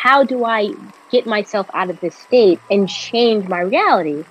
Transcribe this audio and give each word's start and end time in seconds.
how 0.00 0.22
do 0.22 0.44
I 0.44 0.72
get 1.10 1.26
myself 1.26 1.68
out 1.74 1.90
of 1.90 1.98
this 1.98 2.14
state 2.14 2.60
and 2.70 2.88
change 2.88 3.48
my 3.48 3.62
reality? 3.62 4.24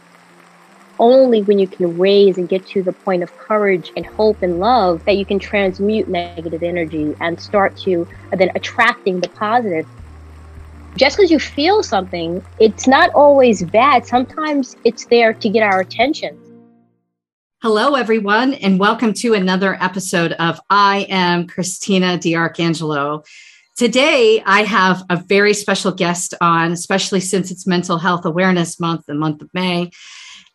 Only 0.97 1.41
when 1.41 1.59
you 1.59 1.68
can 1.68 1.97
raise 1.97 2.38
and 2.38 2.47
get 2.47 2.66
to 2.68 2.82
the 2.82 2.93
point 2.93 3.21
of 3.21 3.36
courage 3.38 3.91
and 3.98 4.05
hope 4.05 4.41
and 4.41 4.61
love 4.61 5.04
that 5.04 5.18
you 5.18 5.25
can 5.25 5.39
transmute 5.39 6.07
negative 6.07 6.64
energy 6.64 7.14
and 7.20 7.38
start 7.41 7.75
to 7.80 8.07
then 8.32 8.50
attracting 8.55 9.20
the 9.20 9.27
positive. 9.27 9.86
Just 10.95 11.18
because 11.18 11.30
you 11.30 11.38
feel 11.38 11.84
something, 11.84 12.41
it's 12.59 12.88
not 12.88 13.09
always 13.13 13.61
bad. 13.63 14.05
Sometimes 14.05 14.77
it's 14.86 15.05
there 15.07 15.34
to 15.34 15.49
get 15.49 15.63
our 15.63 15.81
attention. 15.81 16.39
Hello, 17.61 17.95
everyone, 17.95 18.54
and 18.54 18.79
welcome 18.79 19.11
to 19.15 19.34
another 19.34 19.77
episode 19.81 20.31
of 20.34 20.61
I 20.70 21.07
Am 21.09 21.45
Christina 21.45 22.18
D'Arcangelo. 22.18 23.24
Today, 23.77 24.41
I 24.43 24.63
have 24.63 25.04
a 25.07 25.17
very 25.17 25.54
special 25.54 25.91
guest 25.91 26.33
on, 26.41 26.71
especially 26.71 27.19
since 27.19 27.51
it's 27.51 27.67
Mental 27.67 28.00
Health 28.00 28.25
Awareness 28.25 28.79
Month, 28.79 29.05
the 29.05 29.13
month 29.13 29.43
of 29.43 29.53
May. 29.53 29.91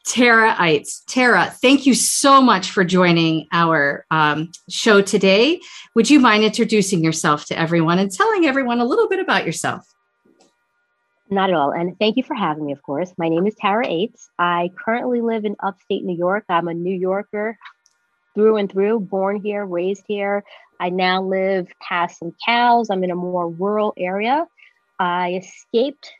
Tara 0.04 0.54
Eitz. 0.54 1.04
Tara, 1.06 1.54
thank 1.62 1.86
you 1.86 1.94
so 1.94 2.42
much 2.42 2.72
for 2.72 2.82
joining 2.82 3.46
our 3.52 4.04
um, 4.10 4.50
show 4.68 5.02
today. 5.02 5.60
Would 5.94 6.10
you 6.10 6.18
mind 6.18 6.42
introducing 6.42 7.04
yourself 7.04 7.44
to 7.46 7.56
everyone 7.56 8.00
and 8.00 8.10
telling 8.10 8.46
everyone 8.46 8.80
a 8.80 8.84
little 8.84 9.08
bit 9.08 9.20
about 9.20 9.46
yourself? 9.46 9.86
Not 11.30 11.48
at 11.48 11.54
all. 11.54 11.70
And 11.70 11.96
thank 12.00 12.16
you 12.16 12.24
for 12.24 12.34
having 12.34 12.66
me, 12.66 12.72
of 12.72 12.82
course. 12.82 13.12
My 13.18 13.28
name 13.28 13.46
is 13.46 13.54
Tara 13.54 13.86
Eitz. 13.86 14.30
I 14.36 14.72
currently 14.76 15.20
live 15.20 15.44
in 15.44 15.54
upstate 15.62 16.02
New 16.02 16.16
York. 16.16 16.44
I'm 16.48 16.66
a 16.66 16.74
New 16.74 16.96
Yorker 16.96 17.56
through 18.34 18.56
and 18.56 18.70
through, 18.70 18.98
born 18.98 19.40
here, 19.40 19.64
raised 19.64 20.04
here. 20.08 20.42
I 20.82 20.88
now 20.88 21.22
live 21.22 21.68
past 21.80 22.18
some 22.18 22.34
cows. 22.44 22.90
I'm 22.90 23.04
in 23.04 23.12
a 23.12 23.14
more 23.14 23.48
rural 23.48 23.94
area. 23.96 24.48
I 24.98 25.34
escaped 25.34 26.12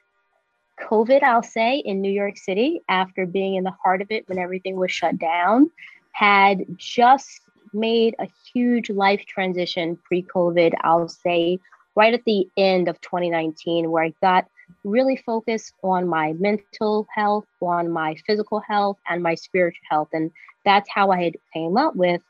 COVID, 0.81 1.25
I'll 1.25 1.43
say, 1.43 1.79
in 1.79 2.01
New 2.01 2.13
York 2.13 2.37
City 2.37 2.81
after 2.89 3.27
being 3.27 3.57
in 3.57 3.65
the 3.65 3.75
heart 3.83 4.03
of 4.03 4.13
it 4.13 4.29
when 4.29 4.39
everything 4.39 4.77
was 4.77 4.93
shut 4.93 5.19
down. 5.19 5.69
Had 6.13 6.65
just 6.77 7.41
made 7.73 8.15
a 8.21 8.29
huge 8.55 8.89
life 8.89 9.27
transition 9.27 9.99
pre 10.05 10.23
COVID, 10.23 10.75
I'll 10.83 11.09
say, 11.09 11.59
right 11.97 12.15
at 12.15 12.25
the 12.25 12.49
end 12.57 12.87
of 12.87 13.01
2019, 13.01 13.91
where 13.91 14.05
I 14.05 14.15
got 14.23 14.47
really 14.85 15.17
focused 15.17 15.75
on 15.83 16.07
my 16.07 16.35
mental 16.35 17.09
health, 17.13 17.47
on 17.61 17.91
my 17.91 18.15
physical 18.29 18.61
health, 18.61 18.99
and 19.11 19.25
my 19.25 19.35
spiritual 19.35 19.83
health. 19.91 20.11
And 20.13 20.31
that's 20.65 20.89
how 20.89 21.11
I 21.11 21.21
had 21.21 21.35
came 21.53 21.77
up 21.77 21.97
with 21.97 22.23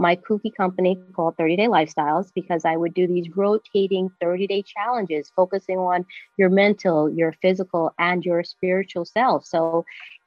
my 0.00 0.16
kooky 0.16 0.54
company 0.54 0.98
called 1.12 1.36
30 1.36 1.56
Day 1.56 1.66
Lifestyles 1.66 2.30
because 2.34 2.64
I 2.64 2.76
would 2.76 2.94
do 2.94 3.06
these 3.06 3.28
rotating 3.36 4.10
30 4.20 4.46
day 4.46 4.62
challenges 4.62 5.30
focusing 5.36 5.78
on 5.78 6.06
your 6.38 6.48
mental, 6.48 7.10
your 7.10 7.32
physical, 7.42 7.92
and 7.98 8.24
your 8.24 8.42
spiritual 8.42 9.04
self. 9.04 9.44
So 9.44 9.84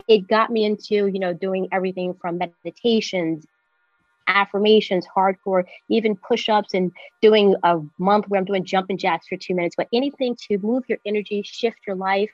it 0.08 0.28
got 0.28 0.52
me 0.52 0.66
into, 0.66 1.08
you 1.08 1.20
know, 1.20 1.34
doing 1.34 1.68
everything 1.72 2.14
from 2.14 2.38
meditations, 2.38 3.46
affirmations, 4.28 5.08
hardcore, 5.16 5.64
even 5.90 6.16
push 6.16 6.50
ups, 6.50 6.74
and 6.74 6.92
doing 7.22 7.56
a 7.64 7.80
month 7.98 8.26
where 8.28 8.40
I'm 8.40 8.46
doing 8.46 8.64
jumping 8.66 8.98
jacks 8.98 9.28
for 9.28 9.38
two 9.38 9.56
minutes, 9.56 9.76
but 9.76 9.88
anything 9.92 10.38
to 10.48 10.60
move 10.60 10.84
your 10.88 11.00
energy, 11.06 11.42
shift 11.44 11.80
your 11.88 11.96
life. 11.96 12.32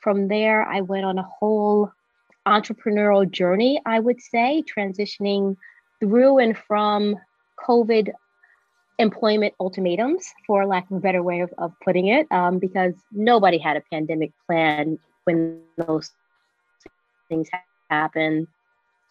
From 0.00 0.28
there, 0.28 0.62
I 0.62 0.82
went 0.82 1.04
on 1.04 1.18
a 1.18 1.28
whole 1.40 1.90
entrepreneurial 2.46 3.28
journey, 3.28 3.80
I 3.84 3.98
would 3.98 4.20
say, 4.22 4.62
transitioning 4.62 5.56
through 6.00 6.38
and 6.38 6.56
from 6.56 7.16
COVID 7.66 8.10
employment 8.98 9.54
ultimatums, 9.60 10.32
for 10.46 10.66
lack 10.66 10.90
of 10.90 10.96
a 10.96 11.00
better 11.00 11.22
way 11.22 11.40
of, 11.40 11.52
of 11.58 11.72
putting 11.84 12.08
it, 12.08 12.26
um, 12.30 12.58
because 12.58 12.94
nobody 13.12 13.58
had 13.58 13.76
a 13.76 13.82
pandemic 13.92 14.32
plan 14.46 14.98
when 15.24 15.60
those 15.76 16.10
things 17.28 17.48
happened. 17.90 18.48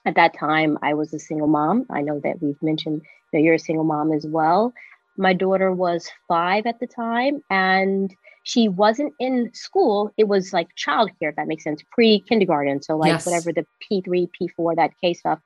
At 0.05 0.15
that 0.15 0.37
time, 0.37 0.77
I 0.81 0.93
was 0.93 1.13
a 1.13 1.19
single 1.19 1.47
mom. 1.47 1.85
I 1.89 2.01
know 2.01 2.19
that 2.23 2.41
we've 2.41 2.61
mentioned 2.61 3.01
that 3.33 3.41
you're 3.41 3.55
a 3.55 3.59
single 3.59 3.83
mom 3.83 4.11
as 4.11 4.25
well. 4.25 4.73
My 5.17 5.33
daughter 5.33 5.71
was 5.71 6.09
five 6.27 6.65
at 6.65 6.79
the 6.79 6.87
time, 6.87 7.41
and 7.49 8.13
she 8.43 8.69
wasn't 8.69 9.13
in 9.19 9.51
school. 9.53 10.13
It 10.15 10.27
was 10.27 10.53
like 10.53 10.69
childcare, 10.75 11.29
if 11.29 11.35
that 11.35 11.47
makes 11.47 11.63
sense, 11.63 11.83
pre 11.91 12.21
kindergarten. 12.21 12.81
So, 12.81 12.95
like, 12.95 13.11
yes. 13.11 13.25
whatever 13.25 13.51
the 13.51 13.65
P3, 13.83 14.29
P4, 14.39 14.75
that 14.77 14.91
K 15.01 15.13
stuff. 15.13 15.39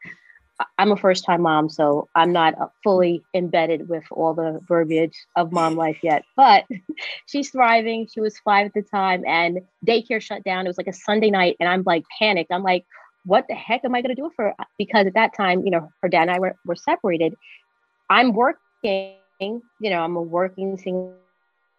I'm 0.77 0.91
a 0.91 0.97
first 0.97 1.25
time 1.25 1.41
mom, 1.41 1.69
so 1.69 2.07
I'm 2.15 2.31
not 2.31 2.59
uh, 2.59 2.67
fully 2.83 3.23
embedded 3.33 3.89
with 3.89 4.03
all 4.11 4.33
the 4.33 4.59
verbiage 4.67 5.15
of 5.35 5.51
mom 5.51 5.75
life 5.75 5.99
yet. 6.03 6.23
But 6.35 6.65
she's 7.25 7.49
thriving. 7.49 8.07
She 8.11 8.21
was 8.21 8.37
five 8.39 8.67
at 8.67 8.73
the 8.73 8.81
time, 8.81 9.23
and 9.27 9.59
daycare 9.85 10.21
shut 10.21 10.43
down. 10.43 10.65
It 10.65 10.69
was 10.69 10.77
like 10.77 10.87
a 10.87 10.93
Sunday 10.93 11.29
night, 11.29 11.57
and 11.59 11.69
I'm 11.69 11.83
like 11.85 12.03
panicked. 12.19 12.51
I'm 12.51 12.63
like, 12.63 12.85
what 13.25 13.45
the 13.47 13.55
heck 13.55 13.85
am 13.85 13.95
I 13.95 14.01
going 14.01 14.15
to 14.15 14.21
do 14.21 14.31
for 14.35 14.45
her? 14.45 14.65
Because 14.77 15.05
at 15.05 15.13
that 15.13 15.35
time, 15.35 15.63
you 15.65 15.71
know, 15.71 15.89
her 16.01 16.09
dad 16.09 16.23
and 16.23 16.31
I 16.31 16.39
were, 16.39 16.55
were 16.65 16.75
separated. 16.75 17.35
I'm 18.09 18.33
working, 18.33 19.15
you 19.39 19.61
know, 19.79 20.01
I'm 20.01 20.15
a 20.15 20.21
working 20.21 20.77
single 20.77 21.15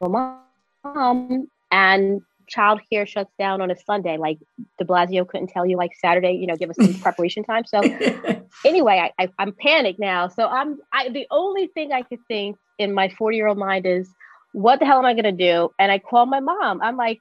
mom, 0.01 1.49
and 1.71 2.23
childcare 2.55 3.07
shuts 3.07 3.33
down 3.39 3.61
on 3.61 3.71
a 3.71 3.77
Sunday. 3.77 4.17
Like 4.17 4.39
De 4.79 4.85
Blasio 4.85 5.27
couldn't 5.27 5.49
tell 5.49 5.67
you 5.67 5.77
like 5.77 5.93
Saturday, 6.01 6.33
you 6.33 6.47
know, 6.47 6.57
give 6.57 6.71
us 6.71 6.77
some 6.77 6.95
preparation 7.03 7.45
time. 7.45 7.65
So 7.65 7.81
anyway, 8.65 9.11
I, 9.19 9.25
I, 9.25 9.43
am 9.43 9.53
panicked 9.53 9.99
now. 10.01 10.29
So 10.29 10.47
I'm 10.47 10.79
I 10.93 11.09
the 11.09 11.27
only 11.31 11.69
thing 11.69 11.93
I 11.93 12.03
could 12.03 12.21
think 12.29 12.57
in 12.79 12.93
my 12.93 13.09
40 13.09 13.37
year 13.37 13.47
old 13.47 13.59
mind 13.59 13.87
is 13.87 14.09
what 14.53 14.81
the 14.81 14.87
hell 14.87 14.99
am 14.99 15.05
I 15.05 15.15
gonna 15.15 15.33
do? 15.33 15.71
And 15.79 15.91
I 15.91 15.99
call 15.99 16.27
my 16.27 16.41
mom. 16.41 16.81
I'm 16.83 16.97
like, 16.97 17.21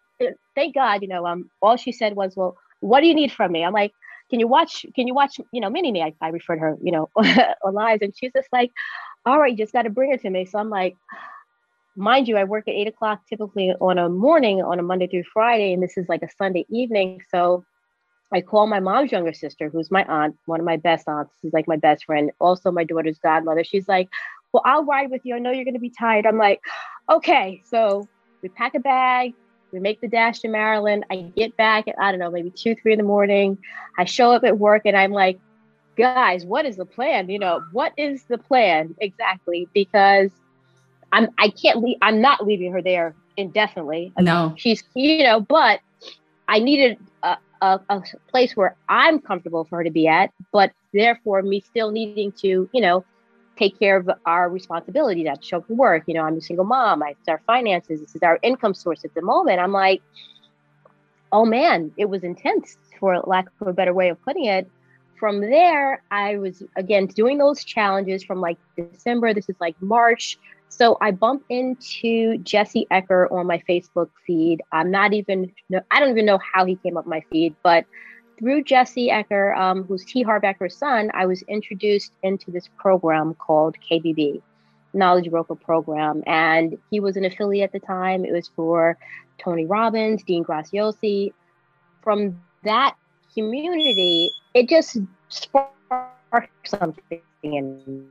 thank 0.56 0.76
God, 0.76 1.02
you 1.02 1.08
know, 1.08 1.26
um, 1.26 1.50
all 1.62 1.78
she 1.78 1.92
said 1.92 2.16
was, 2.16 2.36
Well, 2.36 2.58
what 2.82 3.02
do 3.02 3.08
you 3.08 3.14
need 3.14 3.32
from 3.32 3.52
me? 3.52 3.64
I'm 3.64 3.74
like, 3.74 3.94
can 4.30 4.40
you 4.40 4.48
watch, 4.48 4.86
can 4.96 5.08
you 5.08 5.14
watch, 5.14 5.40
you 5.52 5.62
know, 5.62 5.70
mini 5.70 5.92
me? 5.92 6.02
I, 6.02 6.14
I 6.22 6.30
referred 6.30 6.60
her, 6.60 6.78
you 6.82 6.92
know, 6.92 7.10
on 7.16 7.74
lives. 7.74 8.02
And 8.02 8.14
she's 8.18 8.32
just 8.34 8.48
like, 8.52 8.72
all 9.26 9.40
right, 9.40 9.52
you 9.52 9.58
just 9.58 9.74
got 9.74 9.84
to 9.84 9.90
bring 9.90 10.12
her 10.12 10.18
to 10.18 10.30
me. 10.30 10.46
So 10.46 10.58
I'm 10.58 10.70
like, 10.70 10.96
mind 11.96 12.28
you, 12.28 12.38
I 12.38 12.44
work 12.44 12.68
at 12.68 12.74
eight 12.74 12.88
o'clock 12.88 13.22
typically 13.28 13.72
on 13.82 13.98
a 13.98 14.10
morning 14.10 14.62
on 14.62 14.80
a 14.80 14.84
Monday 14.84 15.08
through 15.08 15.24
Friday, 15.34 15.74
and 15.74 15.84
this 15.84 15.98
is 15.98 16.08
like 16.08 16.22
a 16.24 16.30
Sunday 16.38 16.66
evening. 16.70 17.22
So 17.30 17.66
I 18.34 18.42
call 18.42 18.68
my 18.68 18.80
mom's 18.80 19.12
younger 19.12 19.34
sister, 19.34 19.70
who's 19.70 19.92
my 19.92 20.06
aunt, 20.06 20.38
one 20.46 20.60
of 20.60 20.66
my 20.66 20.78
best 20.78 21.08
aunts. 21.08 21.34
She's 21.42 21.54
like 21.54 21.68
my 21.68 21.76
best 21.76 22.06
friend, 22.06 22.32
also 22.40 22.72
my 22.72 22.84
daughter's 22.84 23.20
godmother. 23.20 23.64
She's 23.64 23.88
like, 23.88 24.10
Well, 24.54 24.64
I'll 24.66 24.86
ride 24.86 25.12
with 25.12 25.22
you. 25.26 25.36
I 25.36 25.40
know 25.40 25.52
you're 25.52 25.66
going 25.66 25.74
to 25.74 25.80
be 25.80 25.90
tired. 25.98 26.26
I'm 26.26 26.38
like, 26.38 26.62
Okay. 27.10 27.62
So 27.66 28.08
we 28.42 28.50
pack 28.50 28.74
a 28.74 28.80
bag, 28.80 29.34
we 29.74 29.80
make 29.80 30.00
the 30.00 30.08
dash 30.08 30.40
to 30.40 30.48
Maryland. 30.48 31.06
I 31.12 31.32
get 31.36 31.58
back 31.58 31.88
at, 31.88 31.96
I 32.00 32.12
don't 32.12 32.20
know, 32.20 32.32
maybe 32.32 32.52
two, 32.52 32.76
three 32.76 32.94
in 32.94 32.98
the 32.98 33.04
morning. 33.04 33.58
I 33.98 34.06
show 34.06 34.32
up 34.32 34.44
at 34.44 34.58
work 34.58 34.84
and 34.86 34.96
I'm 34.96 35.12
like, 35.12 35.40
Guys, 35.98 36.46
what 36.46 36.66
is 36.66 36.78
the 36.78 36.86
plan? 36.86 37.30
You 37.30 37.38
know, 37.38 37.62
what 37.74 37.92
is 37.98 38.24
the 38.24 38.38
plan 38.38 38.96
exactly? 39.02 39.68
Because 39.74 40.32
I'm 41.12 41.30
I 41.38 41.50
can't 41.50 41.82
leave. 41.82 41.98
I'm 42.02 42.22
not 42.22 42.46
leaving 42.46 42.72
her 42.72 42.82
there 42.82 43.16
indefinitely. 43.38 44.14
No, 44.20 44.54
she's 44.58 44.84
you 44.94 45.24
know, 45.24 45.40
but 45.40 45.80
I 46.48 46.60
needed 46.60 46.98
a, 47.24 47.38
a, 47.62 47.80
a, 47.90 48.04
place 48.28 48.56
where 48.56 48.76
I'm 48.90 49.20
comfortable 49.20 49.66
for 49.66 49.78
her 49.78 49.84
to 49.84 49.92
be 49.92 50.08
at, 50.08 50.32
but 50.52 50.72
therefore 50.94 51.42
me 51.42 51.62
still 51.62 51.92
needing 51.92 52.32
to 52.34 52.70
you 52.72 52.82
know 52.82 53.06
take 53.58 53.78
care 53.78 53.98
of 53.98 54.10
our 54.26 54.50
responsibilities. 54.50 55.26
To 55.26 55.38
show 55.42 55.62
for 55.62 55.74
work. 55.74 56.04
You 56.08 56.16
know, 56.16 56.24
I'm 56.24 56.38
a 56.38 56.42
single 56.42 56.66
mom. 56.66 57.04
I, 57.04 57.12
it's 57.12 57.28
our 57.28 57.42
finances. 57.46 58.00
This 58.00 58.16
is 58.16 58.24
our 58.24 58.40
income 58.42 58.74
source 58.74 59.04
at 59.06 59.14
the 59.14 59.22
moment. 59.22 59.60
I'm 59.60 59.74
like, 59.74 60.02
oh 61.32 61.46
man, 61.46 61.92
it 61.98 62.06
was 62.06 62.24
intense 62.24 62.78
for 63.00 63.20
lack 63.22 63.48
of 63.60 63.68
a 63.68 63.74
better 63.74 63.94
way 63.94 64.10
of 64.10 64.22
putting 64.24 64.46
it. 64.46 64.70
From 65.20 65.42
there, 65.42 66.02
I 66.10 66.38
was 66.38 66.64
again 66.76 67.06
doing 67.06 67.38
those 67.38 67.64
challenges 67.64 68.24
from 68.24 68.42
like 68.42 68.58
December. 68.76 69.34
This 69.34 69.50
is 69.50 69.56
like 69.60 69.80
March 69.82 70.40
so 70.72 70.98
I 71.02 71.12
bump 71.12 71.44
into 71.50 72.38
Jesse 72.40 72.88
Ecker 72.90 73.30
on 73.30 73.46
my 73.46 73.62
Facebook 73.70 74.10
feed. 74.26 74.62
I'm 74.72 74.90
not 74.90 75.14
even, 75.14 75.52
I 75.92 76.00
don't 76.00 76.12
even 76.12 76.26
know 76.26 76.40
how 76.54 76.66
he 76.66 76.78
came 76.78 76.96
up 76.96 77.06
my 77.06 77.22
feed, 77.30 77.54
but 77.62 77.86
through 78.40 78.64
Jesse 78.64 79.10
Ecker, 79.10 79.56
um, 79.58 79.84
who's 79.84 80.06
T. 80.06 80.24
Harv 80.24 80.44
Ecker's 80.44 80.76
son, 80.76 81.12
I 81.14 81.26
was 81.26 81.42
introduced 81.44 82.14
into 82.24 82.52
this 82.52 82.70
program 82.78 83.34
called 83.34 83.76
KBB, 83.92 84.42
Knowledge 84.94 85.30
Broker 85.30 85.56
Program. 85.56 86.24
And 86.26 86.78
he 86.90 87.02
was 87.02 87.18
an 87.18 87.26
affiliate 87.26 87.66
at 87.66 87.74
the 87.74 87.86
time. 87.86 88.24
It 88.24 88.32
was 88.32 88.50
for 88.56 88.98
Tony 89.40 89.66
Robbins, 89.66 90.24
Dean 90.24 90.46
Graziosi. 90.46 91.34
From 92.02 92.42
that 92.64 92.96
community, 93.34 94.32
it 94.54 94.70
just 94.70 94.98
sparked 95.28 95.70
something 96.64 97.22
in 97.44 98.08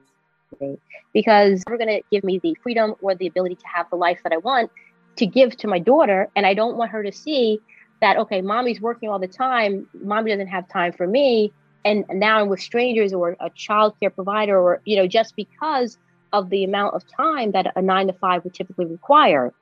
because 1.12 1.62
they're 1.66 1.78
going 1.78 1.88
to 1.88 2.02
give 2.10 2.24
me 2.24 2.38
the 2.38 2.56
freedom 2.62 2.94
or 3.00 3.14
the 3.14 3.26
ability 3.26 3.56
to 3.56 3.66
have 3.66 3.88
the 3.90 3.96
life 3.96 4.20
that 4.22 4.32
I 4.32 4.38
want 4.38 4.70
to 5.16 5.26
give 5.26 5.56
to 5.58 5.68
my 5.68 5.78
daughter. 5.78 6.28
And 6.36 6.46
I 6.46 6.54
don't 6.54 6.76
want 6.76 6.90
her 6.90 7.02
to 7.02 7.12
see 7.12 7.60
that, 8.00 8.16
okay, 8.16 8.40
mommy's 8.40 8.80
working 8.80 9.08
all 9.08 9.18
the 9.18 9.28
time. 9.28 9.86
Mommy 10.02 10.30
doesn't 10.30 10.48
have 10.48 10.68
time 10.68 10.92
for 10.92 11.06
me. 11.06 11.52
And 11.84 12.04
now 12.10 12.40
I'm 12.40 12.48
with 12.48 12.60
strangers 12.60 13.12
or 13.12 13.36
a 13.40 13.50
child 13.50 13.94
care 14.00 14.10
provider 14.10 14.58
or, 14.58 14.80
you 14.84 14.96
know, 14.96 15.06
just 15.06 15.34
because 15.36 15.98
of 16.32 16.50
the 16.50 16.64
amount 16.64 16.94
of 16.94 17.04
time 17.08 17.52
that 17.52 17.72
a 17.76 17.82
nine 17.82 18.06
to 18.06 18.12
five 18.12 18.44
would 18.44 18.54
typically 18.54 18.86
require. 18.86 19.52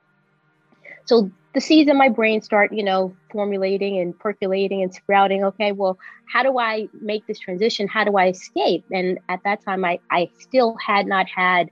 so 1.05 1.31
the 1.53 1.61
seeds 1.61 1.89
in 1.89 1.97
my 1.97 2.09
brain 2.09 2.41
start, 2.41 2.71
you 2.71 2.83
know, 2.83 3.15
formulating 3.31 3.99
and 3.99 4.17
percolating 4.17 4.83
and 4.83 4.93
sprouting. 4.93 5.43
Okay, 5.43 5.71
well, 5.71 5.97
how 6.31 6.43
do 6.43 6.59
I 6.59 6.87
make 7.01 7.25
this 7.25 7.39
transition? 7.39 7.87
How 7.87 8.03
do 8.03 8.17
I 8.17 8.27
escape? 8.27 8.85
And 8.91 9.19
at 9.29 9.39
that 9.45 9.63
time, 9.63 9.83
I, 9.83 9.99
I 10.11 10.29
still 10.37 10.75
had 10.75 11.07
not 11.07 11.27
had 11.27 11.69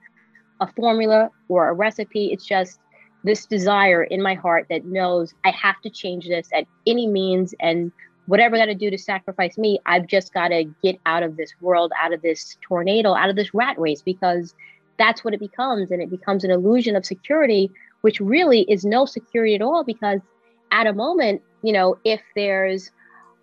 a 0.59 0.71
formula 0.73 1.29
or 1.47 1.69
a 1.69 1.73
recipe. 1.73 2.27
It's 2.31 2.45
just 2.45 2.79
this 3.23 3.45
desire 3.45 4.03
in 4.03 4.21
my 4.21 4.33
heart 4.33 4.67
that 4.69 4.85
knows 4.85 5.33
I 5.45 5.51
have 5.51 5.79
to 5.81 5.89
change 5.89 6.27
this 6.27 6.49
at 6.53 6.65
any 6.87 7.07
means 7.07 7.53
and 7.59 7.91
whatever 8.25 8.55
I 8.55 8.59
got 8.59 8.65
to 8.65 8.75
do 8.75 8.89
to 8.89 8.97
sacrifice 8.97 9.57
me, 9.57 9.79
I've 9.85 10.07
just 10.07 10.33
got 10.33 10.49
to 10.49 10.65
get 10.83 10.99
out 11.05 11.23
of 11.23 11.37
this 11.37 11.53
world, 11.61 11.91
out 12.01 12.13
of 12.13 12.21
this 12.21 12.57
tornado, 12.61 13.13
out 13.13 13.29
of 13.29 13.35
this 13.35 13.53
rat 13.53 13.79
race 13.79 14.01
because 14.01 14.53
that's 14.99 15.23
what 15.23 15.33
it 15.33 15.39
becomes. 15.39 15.91
And 15.91 16.01
it 16.01 16.09
becomes 16.09 16.43
an 16.43 16.51
illusion 16.51 16.95
of 16.95 17.05
security 17.05 17.71
which 18.01 18.19
really 18.19 18.61
is 18.61 18.85
no 18.85 19.05
security 19.05 19.55
at 19.55 19.61
all 19.61 19.83
because 19.83 20.19
at 20.71 20.87
a 20.87 20.93
moment, 20.93 21.41
you 21.63 21.73
know, 21.73 21.97
if 22.03 22.21
there's 22.35 22.91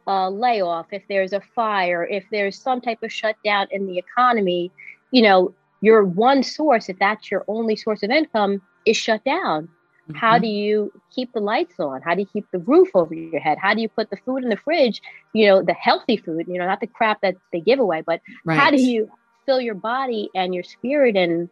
a 0.06 0.30
layoff, 0.30 0.86
if 0.92 1.02
there's 1.08 1.32
a 1.32 1.40
fire, 1.54 2.04
if 2.04 2.24
there's 2.30 2.58
some 2.58 2.80
type 2.80 3.02
of 3.02 3.12
shutdown 3.12 3.66
in 3.70 3.86
the 3.86 3.98
economy, 3.98 4.70
you 5.10 5.22
know, 5.22 5.54
your 5.80 6.04
one 6.04 6.42
source, 6.42 6.88
if 6.88 6.98
that's 6.98 7.30
your 7.30 7.44
only 7.48 7.76
source 7.76 8.02
of 8.02 8.10
income, 8.10 8.60
is 8.86 8.96
shut 8.96 9.24
down. 9.24 9.68
Mm-hmm. 10.08 10.16
How 10.16 10.38
do 10.38 10.46
you 10.46 10.92
keep 11.14 11.32
the 11.32 11.40
lights 11.40 11.80
on? 11.80 12.02
How 12.02 12.14
do 12.14 12.20
you 12.20 12.26
keep 12.26 12.46
the 12.52 12.58
roof 12.58 12.88
over 12.94 13.14
your 13.14 13.40
head? 13.40 13.58
How 13.58 13.74
do 13.74 13.80
you 13.80 13.88
put 13.88 14.10
the 14.10 14.18
food 14.18 14.42
in 14.42 14.50
the 14.50 14.56
fridge? 14.56 15.00
You 15.32 15.46
know, 15.46 15.62
the 15.62 15.72
healthy 15.74 16.18
food, 16.18 16.46
you 16.46 16.58
know, 16.58 16.66
not 16.66 16.80
the 16.80 16.86
crap 16.86 17.22
that 17.22 17.36
they 17.52 17.60
give 17.60 17.78
away, 17.78 18.02
but 18.04 18.20
right. 18.44 18.58
how 18.58 18.70
do 18.70 18.80
you 18.80 19.10
fill 19.46 19.60
your 19.60 19.74
body 19.74 20.28
and 20.34 20.54
your 20.54 20.64
spirit 20.64 21.16
and 21.16 21.48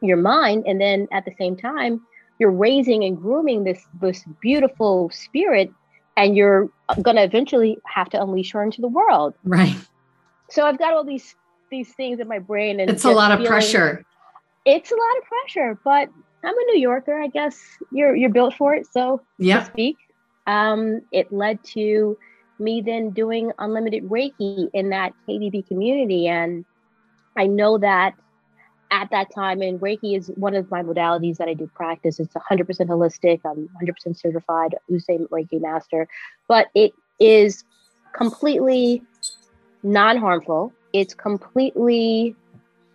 your 0.00 0.16
mind? 0.16 0.64
And 0.66 0.80
then 0.80 1.08
at 1.10 1.24
the 1.24 1.34
same 1.38 1.56
time, 1.56 2.00
you're 2.38 2.50
raising 2.50 3.04
and 3.04 3.16
grooming 3.20 3.64
this 3.64 3.86
this 4.00 4.24
beautiful 4.40 5.10
spirit 5.10 5.72
and 6.16 6.36
you're 6.36 6.68
going 7.02 7.16
to 7.16 7.22
eventually 7.22 7.78
have 7.86 8.08
to 8.10 8.20
unleash 8.20 8.52
her 8.52 8.62
into 8.62 8.80
the 8.80 8.88
world. 8.88 9.34
Right. 9.44 9.76
So 10.50 10.64
i've 10.64 10.78
got 10.78 10.94
all 10.94 11.04
these 11.04 11.34
these 11.70 11.92
things 11.94 12.20
in 12.20 12.28
my 12.28 12.38
brain 12.38 12.80
and 12.80 12.88
it's 12.90 13.04
a 13.04 13.10
lot 13.10 13.30
of 13.32 13.38
feeling, 13.38 13.50
pressure. 13.50 14.04
It's 14.64 14.90
a 14.90 14.94
lot 14.94 15.18
of 15.18 15.24
pressure 15.24 15.78
but 15.84 16.08
i'm 16.44 16.58
a 16.58 16.64
new 16.72 16.78
yorker 16.78 17.20
i 17.20 17.26
guess. 17.26 17.58
You're 17.92 18.16
you're 18.16 18.30
built 18.30 18.54
for 18.54 18.74
it 18.74 18.86
so 18.90 19.20
yeah. 19.38 19.60
to 19.60 19.66
speak. 19.66 19.96
Um 20.46 21.02
it 21.12 21.30
led 21.32 21.62
to 21.74 22.16
me 22.58 22.80
then 22.80 23.10
doing 23.10 23.52
unlimited 23.58 24.04
reiki 24.08 24.68
in 24.72 24.88
that 24.90 25.12
KBB 25.28 25.66
community 25.68 26.26
and 26.26 26.64
i 27.36 27.46
know 27.46 27.78
that 27.78 28.14
at 28.90 29.10
that 29.10 29.32
time, 29.34 29.60
and 29.60 29.80
Reiki 29.80 30.16
is 30.16 30.28
one 30.36 30.54
of 30.54 30.70
my 30.70 30.82
modalities 30.82 31.36
that 31.36 31.48
I 31.48 31.54
do 31.54 31.66
practice. 31.74 32.18
It's 32.18 32.34
100% 32.34 32.64
holistic. 32.86 33.40
I'm 33.44 33.68
100% 33.82 34.16
certified 34.18 34.74
Usui 34.90 35.28
Reiki 35.28 35.60
master, 35.60 36.08
but 36.46 36.68
it 36.74 36.94
is 37.18 37.64
completely 38.14 39.02
non-harmful. 39.82 40.72
It's 40.92 41.14
completely 41.14 42.34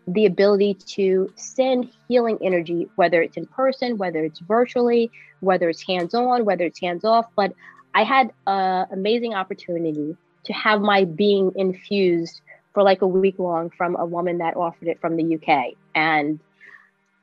the 0.07 0.25
ability 0.25 0.74
to 0.74 1.31
send 1.36 1.90
healing 2.07 2.38
energy, 2.42 2.90
whether 2.95 3.22
it's 3.22 3.38
in 3.38 3.45
person, 3.45 3.98
whether 3.98 4.25
it's 4.25 4.40
virtually, 4.40 5.12
whether 5.40 5.69
it's 5.69 5.81
hands-on, 5.81 6.44
whether 6.44 6.66
it's 6.66 6.80
hands-off. 6.80 7.28
But 7.36 7.54
I 7.94 8.04
had 8.04 8.34
an 8.48 8.88
amazing 8.92 9.34
opportunity 9.34 10.18
to 10.45 10.54
have 10.54 10.81
my 10.81 11.06
being 11.06 11.51
infused 11.56 12.42
for 12.74 12.84
like 12.84 13.02
a 13.02 13.08
week 13.08 13.40
long 13.40 13.70
from 13.70 13.96
a 13.96 14.06
woman 14.06 14.40
that 14.40 14.56
offered 14.56 14.88
it 14.88 15.00
from 15.00 15.16
the 15.16 15.36
UK. 15.36 15.74
And 15.94 16.40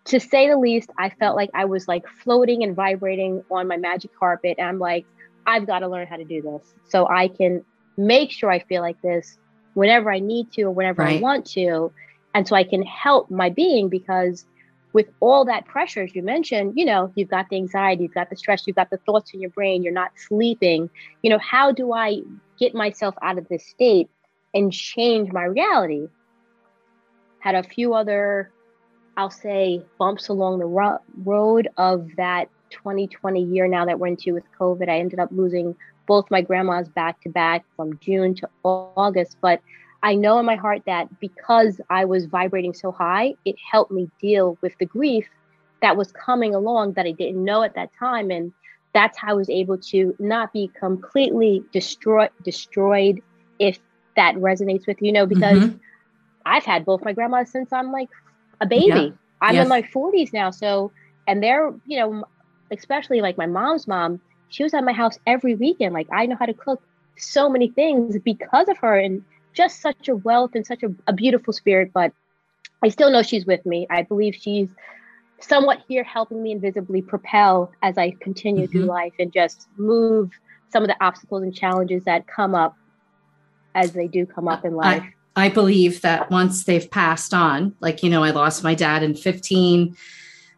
to 0.06 0.20
say 0.20 0.48
the 0.48 0.56
least, 0.56 0.90
I 0.98 1.10
felt 1.10 1.36
like 1.36 1.50
I 1.54 1.64
was 1.64 1.88
like 1.88 2.04
floating 2.22 2.62
and 2.62 2.74
vibrating 2.74 3.44
on 3.50 3.68
my 3.68 3.76
magic 3.76 4.10
carpet. 4.18 4.56
And 4.58 4.68
I'm 4.68 4.78
like, 4.78 5.06
I've 5.46 5.66
got 5.66 5.80
to 5.80 5.88
learn 5.88 6.06
how 6.06 6.16
to 6.16 6.24
do 6.24 6.42
this 6.42 6.74
so 6.88 7.08
I 7.08 7.28
can 7.28 7.64
make 7.96 8.30
sure 8.30 8.50
I 8.50 8.60
feel 8.60 8.82
like 8.82 9.00
this 9.02 9.38
whenever 9.74 10.10
I 10.10 10.18
need 10.18 10.52
to 10.52 10.62
or 10.62 10.70
whenever 10.70 11.02
right. 11.02 11.18
I 11.18 11.20
want 11.20 11.46
to. 11.52 11.92
And 12.34 12.46
so 12.46 12.54
I 12.56 12.64
can 12.64 12.82
help 12.82 13.30
my 13.30 13.50
being 13.50 13.88
because 13.88 14.44
with 14.92 15.06
all 15.20 15.44
that 15.44 15.66
pressure, 15.66 16.02
as 16.02 16.14
you 16.14 16.22
mentioned, 16.22 16.72
you 16.76 16.84
know, 16.84 17.12
you've 17.14 17.28
got 17.28 17.48
the 17.48 17.56
anxiety, 17.56 18.04
you've 18.04 18.14
got 18.14 18.30
the 18.30 18.36
stress, 18.36 18.66
you've 18.66 18.76
got 18.76 18.90
the 18.90 18.98
thoughts 18.98 19.32
in 19.32 19.40
your 19.40 19.50
brain, 19.50 19.82
you're 19.82 19.92
not 19.92 20.10
sleeping. 20.16 20.90
You 21.22 21.30
know, 21.30 21.38
how 21.38 21.72
do 21.72 21.92
I 21.92 22.22
get 22.58 22.74
myself 22.74 23.14
out 23.22 23.38
of 23.38 23.48
this 23.48 23.66
state 23.66 24.08
and 24.54 24.72
change 24.72 25.32
my 25.32 25.44
reality. 25.44 26.08
Had 27.38 27.54
a 27.54 27.62
few 27.62 27.94
other, 27.94 28.50
I'll 29.16 29.30
say, 29.30 29.82
bumps 29.98 30.28
along 30.28 30.58
the 30.58 30.66
ro- 30.66 30.98
road 31.24 31.68
of 31.76 32.08
that 32.16 32.48
2020 32.70 33.42
year 33.42 33.66
now 33.66 33.84
that 33.86 33.98
we're 33.98 34.08
into 34.08 34.34
with 34.34 34.44
COVID. 34.58 34.88
I 34.88 34.98
ended 34.98 35.18
up 35.18 35.30
losing 35.32 35.74
both 36.06 36.30
my 36.30 36.40
grandmas 36.40 36.88
back 36.88 37.20
to 37.22 37.28
back 37.28 37.64
from 37.76 37.98
June 38.00 38.34
to 38.36 38.48
August. 38.64 39.36
But 39.40 39.60
I 40.02 40.14
know 40.14 40.38
in 40.38 40.46
my 40.46 40.56
heart 40.56 40.82
that 40.86 41.20
because 41.20 41.80
I 41.90 42.04
was 42.04 42.26
vibrating 42.26 42.74
so 42.74 42.90
high, 42.90 43.34
it 43.44 43.56
helped 43.70 43.92
me 43.92 44.10
deal 44.20 44.58
with 44.60 44.76
the 44.78 44.86
grief 44.86 45.28
that 45.82 45.96
was 45.96 46.12
coming 46.12 46.54
along 46.54 46.94
that 46.94 47.06
I 47.06 47.12
didn't 47.12 47.44
know 47.44 47.62
at 47.62 47.74
that 47.74 47.90
time. 47.98 48.30
And 48.30 48.52
that's 48.92 49.18
how 49.18 49.30
I 49.30 49.34
was 49.34 49.48
able 49.50 49.78
to 49.78 50.14
not 50.18 50.52
be 50.52 50.70
completely 50.78 51.62
destroyed 51.72 52.30
destroyed 52.42 53.22
if 53.58 53.78
that 54.20 54.34
resonates 54.36 54.86
with 54.86 55.00
you 55.00 55.12
know 55.12 55.26
because 55.26 55.58
mm-hmm. 55.58 55.76
I've 56.44 56.64
had 56.64 56.84
both 56.84 57.04
my 57.04 57.12
grandmas 57.12 57.50
since 57.50 57.72
I'm 57.72 57.90
like 57.90 58.10
a 58.60 58.66
baby. 58.66 58.86
Yeah. 58.86 59.10
I'm 59.42 59.54
yes. 59.54 59.64
in 59.64 59.68
my 59.70 59.82
40s 59.82 60.34
now, 60.34 60.50
so 60.50 60.92
and 61.26 61.42
they're 61.42 61.72
you 61.86 61.98
know 61.98 62.24
especially 62.70 63.20
like 63.20 63.36
my 63.36 63.46
mom's 63.46 63.88
mom, 63.88 64.20
she 64.48 64.62
was 64.62 64.74
at 64.74 64.84
my 64.84 64.92
house 64.92 65.18
every 65.26 65.54
weekend. 65.54 65.94
Like 65.94 66.08
I 66.12 66.26
know 66.26 66.36
how 66.38 66.46
to 66.46 66.54
cook 66.54 66.82
so 67.16 67.48
many 67.48 67.68
things 67.70 68.18
because 68.18 68.68
of 68.68 68.76
her 68.78 68.96
and 68.98 69.24
just 69.52 69.80
such 69.80 70.08
a 70.08 70.16
wealth 70.16 70.52
and 70.54 70.66
such 70.66 70.82
a, 70.82 70.94
a 71.06 71.12
beautiful 71.12 71.52
spirit. 71.52 71.92
But 71.92 72.12
I 72.82 72.88
still 72.88 73.10
know 73.10 73.22
she's 73.22 73.46
with 73.46 73.64
me. 73.66 73.86
I 73.90 74.02
believe 74.02 74.34
she's 74.34 74.68
somewhat 75.40 75.82
here 75.88 76.04
helping 76.04 76.42
me 76.42 76.52
invisibly 76.52 77.02
propel 77.02 77.72
as 77.82 77.96
I 77.98 78.10
continue 78.20 78.64
mm-hmm. 78.64 78.72
through 78.72 78.84
life 78.84 79.14
and 79.18 79.32
just 79.32 79.68
move 79.76 80.30
some 80.68 80.82
of 80.82 80.88
the 80.88 81.04
obstacles 81.04 81.42
and 81.42 81.54
challenges 81.54 82.04
that 82.04 82.26
come 82.26 82.54
up 82.54 82.76
as 83.74 83.92
they 83.92 84.08
do 84.08 84.26
come 84.26 84.48
up 84.48 84.64
in 84.64 84.74
life. 84.74 85.02
I, 85.36 85.46
I 85.46 85.48
believe 85.48 86.00
that 86.02 86.30
once 86.30 86.64
they've 86.64 86.90
passed 86.90 87.32
on, 87.34 87.74
like, 87.80 88.02
you 88.02 88.10
know, 88.10 88.22
I 88.22 88.30
lost 88.30 88.64
my 88.64 88.74
dad 88.74 89.02
in 89.02 89.14
15. 89.14 89.96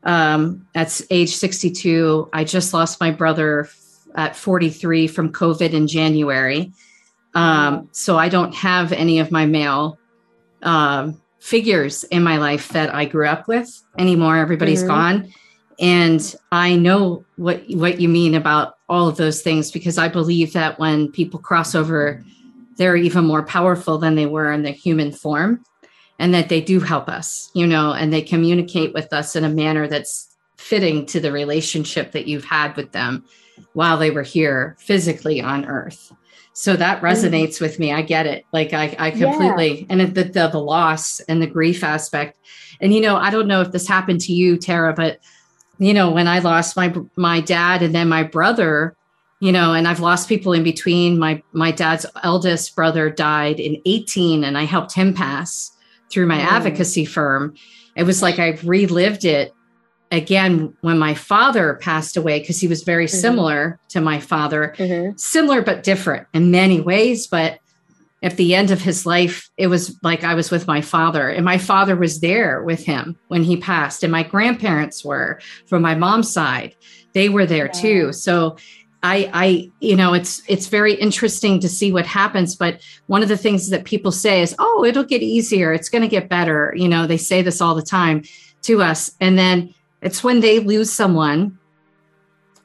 Um, 0.05 0.67
at 0.75 1.01
age 1.11 1.37
62, 1.37 2.29
I 2.33 2.45
just 2.45 2.75
lost 2.75 3.01
my 3.01 3.11
brother 3.11 3.69
at 4.15 4.35
43 4.37 5.07
from 5.07 5.33
COVID 5.33 5.73
in 5.73 5.87
January. 5.87 6.73
Um, 7.35 7.89
so 7.93 8.19
I 8.19 8.29
don't 8.29 8.55
have 8.55 8.93
any 8.93 9.21
of 9.21 9.31
my 9.31 9.47
male 9.47 9.99
um, 10.63 11.21
figures 11.39 12.05
in 12.05 12.23
my 12.23 12.39
life 12.39 12.69
that 12.71 12.95
I 12.95 13.05
grew 13.05 13.27
up 13.27 13.49
with 13.49 13.83
anymore. 13.99 14.37
Everybody's 14.37 14.81
mm-hmm. 14.81 14.89
gone. 14.89 15.35
And 15.81 16.35
I 16.53 16.77
know 16.77 17.25
what 17.37 17.63
what 17.71 18.01
you 18.01 18.09
mean 18.09 18.35
about 18.35 18.77
all 18.89 19.09
of 19.09 19.17
those 19.17 19.43
things 19.43 19.73
because 19.73 19.99
I 19.99 20.09
believe 20.09 20.53
that 20.53 20.79
when 20.79 21.11
people 21.11 21.41
cross 21.41 21.75
over 21.75 22.23
they're 22.77 22.97
even 22.97 23.25
more 23.25 23.43
powerful 23.43 23.99
than 23.99 24.15
they 24.15 24.27
were 24.27 24.53
in 24.53 24.63
the 24.63 24.71
human 24.71 25.13
form 25.13 25.65
and 26.19 26.35
that 26.35 26.49
they 26.49 26.61
do 26.61 26.81
help 26.81 27.09
us, 27.09 27.51
you 27.55 27.67
know, 27.67 27.93
and 27.93 28.13
they 28.13 28.23
communicate 28.23 28.95
with 28.95 29.13
us 29.13 29.35
in 29.35 29.45
a 29.45 29.49
manner 29.49 29.89
that's 29.89 30.37
fitting 30.57 31.05
to 31.07 31.21
the 31.21 31.33
relationship 31.33 32.13
that 32.13 32.27
you've 32.27 32.45
had 32.45 32.77
with 32.77 32.93
them 32.93 33.25
while 33.73 33.97
they 33.99 34.11
were 34.11 34.23
here 34.23 34.77
physically 34.79 35.41
on 35.41 35.65
earth. 35.65 36.13
So 36.53 36.77
that 36.77 37.01
mm. 37.01 37.03
resonates 37.03 37.61
with 37.61 37.79
me. 37.79 37.93
I 37.93 38.03
get 38.03 38.27
it. 38.27 38.45
Like 38.53 38.73
I, 38.73 38.95
I 38.99 39.11
completely, 39.11 39.81
yeah. 39.81 39.87
and 39.89 40.01
the, 40.15 40.25
the, 40.25 40.49
the 40.49 40.61
loss 40.61 41.21
and 41.21 41.43
the 41.43 41.47
grief 41.47 41.83
aspect. 41.83 42.39
And, 42.81 42.95
you 42.95 43.01
know, 43.01 43.17
I 43.17 43.31
don't 43.31 43.49
know 43.49 43.61
if 43.61 43.73
this 43.73 43.89
happened 43.89 44.21
to 44.23 44.33
you, 44.33 44.57
Tara, 44.57 44.93
but 44.93 45.19
you 45.79 45.95
know, 45.95 46.11
when 46.11 46.29
I 46.29 46.39
lost 46.39 46.77
my, 46.77 46.95
my 47.17 47.41
dad 47.41 47.83
and 47.83 47.95
then 47.95 48.09
my 48.09 48.23
brother, 48.23 48.95
you 49.43 49.51
know 49.51 49.75
and 49.75 49.89
i've 49.89 50.01
lost 50.01 50.29
people 50.29 50.53
in 50.53 50.63
between 50.63 51.19
my 51.19 51.43
my 51.53 51.73
dad's 51.73 52.07
eldest 52.23 52.75
brother 52.77 53.11
died 53.11 53.59
in 53.59 53.83
18 53.85 54.45
and 54.45 54.57
i 54.57 54.63
helped 54.63 54.95
him 54.95 55.13
pass 55.13 55.77
through 56.11 56.27
my 56.27 56.39
mm. 56.39 56.45
advocacy 56.45 57.05
firm 57.05 57.53
it 57.97 58.05
was 58.05 58.23
like 58.23 58.39
i 58.39 58.51
relived 58.63 59.25
it 59.25 59.53
again 60.13 60.73
when 60.83 60.97
my 60.97 61.13
father 61.13 61.75
passed 61.75 62.17
away 62.17 62.39
because 62.39 62.61
he 62.61 62.69
was 62.69 62.85
very 62.85 63.07
mm-hmm. 63.07 63.17
similar 63.17 63.81
to 63.89 64.01
my 64.01 64.21
father 64.21 64.75
mm-hmm. 64.79 65.17
similar 65.17 65.61
but 65.61 65.83
different 65.83 66.27
in 66.33 66.53
many 66.53 66.81
ways 66.81 67.27
but 67.27 67.59
at 68.23 68.37
the 68.37 68.55
end 68.55 68.71
of 68.71 68.81
his 68.81 69.05
life 69.05 69.51
it 69.57 69.67
was 69.67 69.99
like 70.05 70.23
i 70.23 70.35
was 70.35 70.53
with 70.53 70.69
my 70.69 70.81
father 70.81 71.29
and 71.29 71.45
my 71.45 71.59
father 71.59 71.97
was 71.97 72.21
there 72.21 72.63
with 72.63 72.85
him 72.85 73.19
when 73.27 73.43
he 73.43 73.57
passed 73.57 74.05
and 74.05 74.13
my 74.13 74.23
grandparents 74.23 75.05
were 75.05 75.41
from 75.67 75.83
my 75.83 75.97
mom's 75.97 76.33
side 76.33 76.77
they 77.13 77.29
were 77.29 77.47
there 77.47 77.67
yeah. 77.67 77.81
too 77.81 78.13
so 78.13 78.57
I, 79.05 79.31
I, 79.33 79.71
you 79.81 79.97
know, 79.97 80.15
it's 80.15 80.43
it's 80.49 80.69
very 80.69 80.95
interesting 80.95 81.59
to 81.61 81.69
see 81.69 81.93
what 81.93 82.07
happens. 82.07 82.55
But 82.55 82.81
one 83.07 83.23
of 83.23 83.29
the 83.29 83.37
things 83.37 83.71
that 83.71 83.85
people 83.85 84.13
say 84.13 84.43
is, 84.43 84.55
"Oh, 84.59 84.85
it'll 84.85 85.05
get 85.05 85.23
easier. 85.23 85.73
It's 85.73 85.89
going 85.89 86.03
to 86.03 86.09
get 86.09 86.29
better." 86.29 86.73
You 86.77 86.89
know, 86.89 87.07
they 87.07 87.17
say 87.17 87.43
this 87.43 87.61
all 87.61 87.75
the 87.75 87.83
time 87.83 88.23
to 88.63 88.83
us, 88.83 89.11
and 89.21 89.37
then 89.37 89.75
it's 90.03 90.23
when 90.23 90.41
they 90.41 90.61
lose 90.61 90.93
someone 90.93 91.59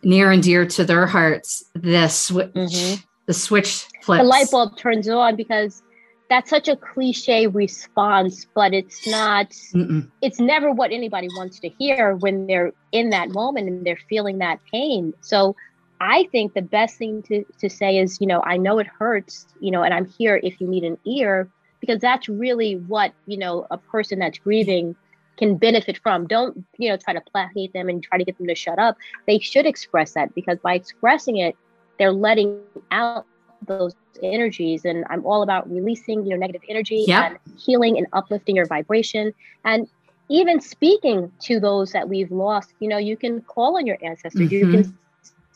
near 0.03 0.31
and 0.31 0.43
dear 0.43 0.65
to 0.65 0.83
their 0.83 1.05
hearts, 1.05 1.63
the 1.73 2.07
switch, 2.07 2.53
mm-hmm. 2.53 3.01
the 3.25 3.33
switch 3.33 3.85
flips. 4.01 4.21
The 4.21 4.27
light 4.27 4.51
bulb 4.51 4.77
turns 4.77 5.09
on 5.09 5.35
because 5.35 5.81
that's 6.29 6.49
such 6.49 6.67
a 6.67 6.75
cliche 6.75 7.47
response, 7.47 8.45
but 8.53 8.73
it's 8.73 9.07
not, 9.07 9.49
Mm-mm. 9.73 10.09
it's 10.21 10.39
never 10.39 10.71
what 10.71 10.91
anybody 10.91 11.27
wants 11.37 11.59
to 11.59 11.69
hear 11.69 12.15
when 12.15 12.47
they're 12.47 12.73
in 12.91 13.09
that 13.11 13.29
moment 13.29 13.67
and 13.67 13.85
they're 13.85 13.99
feeling 14.09 14.39
that 14.39 14.59
pain. 14.71 15.13
So 15.21 15.55
I 15.99 16.27
think 16.31 16.53
the 16.53 16.61
best 16.61 16.97
thing 16.97 17.23
to, 17.23 17.43
to 17.59 17.69
say 17.69 17.97
is, 17.97 18.19
you 18.21 18.27
know, 18.27 18.41
I 18.43 18.57
know 18.57 18.79
it 18.79 18.87
hurts, 18.87 19.47
you 19.59 19.71
know, 19.71 19.83
and 19.83 19.93
I'm 19.93 20.05
here 20.05 20.39
if 20.43 20.61
you 20.61 20.67
need 20.67 20.83
an 20.83 20.97
ear, 21.05 21.49
because 21.79 21.99
that's 21.99 22.29
really 22.29 22.75
what, 22.75 23.13
you 23.25 23.37
know, 23.37 23.65
a 23.71 23.77
person 23.77 24.19
that's 24.19 24.37
grieving 24.39 24.95
can 25.37 25.57
benefit 25.57 25.99
from. 26.01 26.27
Don't, 26.27 26.65
you 26.77 26.89
know, 26.89 26.97
try 26.97 27.13
to 27.13 27.21
placate 27.21 27.73
them 27.73 27.89
and 27.89 28.03
try 28.03 28.17
to 28.17 28.23
get 28.23 28.37
them 28.37 28.47
to 28.47 28.55
shut 28.55 28.79
up. 28.79 28.97
They 29.27 29.39
should 29.39 29.65
express 29.65 30.13
that 30.13 30.33
because 30.35 30.57
by 30.59 30.73
expressing 30.73 31.37
it, 31.37 31.55
they're 31.97 32.13
letting 32.13 32.59
out 32.91 33.25
those 33.65 33.95
energies 34.23 34.85
and 34.85 35.05
i'm 35.09 35.25
all 35.25 35.43
about 35.43 35.69
releasing 35.71 36.23
you 36.23 36.31
know 36.31 36.37
negative 36.37 36.61
energy 36.69 37.05
yep. 37.07 37.39
and 37.45 37.57
healing 37.57 37.97
and 37.97 38.07
uplifting 38.13 38.55
your 38.55 38.65
vibration 38.65 39.33
and 39.63 39.87
even 40.29 40.59
speaking 40.59 41.31
to 41.39 41.59
those 41.59 41.91
that 41.91 42.07
we've 42.07 42.31
lost 42.31 42.73
you 42.79 42.87
know 42.87 42.97
you 42.97 43.15
can 43.15 43.41
call 43.41 43.77
on 43.77 43.85
your 43.85 43.97
ancestors 44.03 44.49
mm-hmm. 44.49 44.71
you 44.71 44.83
can 44.83 44.97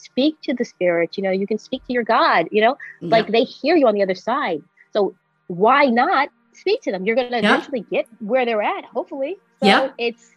speak 0.01 0.39
to 0.41 0.53
the 0.53 0.65
spirit 0.65 1.17
you 1.17 1.23
know 1.23 1.31
you 1.31 1.47
can 1.47 1.57
speak 1.57 1.85
to 1.85 1.93
your 1.93 2.03
god 2.03 2.47
you 2.51 2.61
know 2.61 2.77
yep. 3.01 3.11
like 3.11 3.27
they 3.27 3.43
hear 3.43 3.75
you 3.75 3.87
on 3.87 3.93
the 3.93 4.03
other 4.03 4.15
side 4.15 4.61
so 4.91 5.13
why 5.47 5.85
not 5.85 6.29
speak 6.53 6.81
to 6.81 6.91
them 6.91 7.05
you're 7.05 7.15
going 7.15 7.29
to 7.29 7.35
yep. 7.35 7.45
eventually 7.45 7.81
get 7.91 8.07
where 8.19 8.45
they're 8.45 8.61
at 8.61 8.85
hopefully 8.85 9.37
so 9.61 9.67
yep. 9.67 9.93
it's 9.97 10.31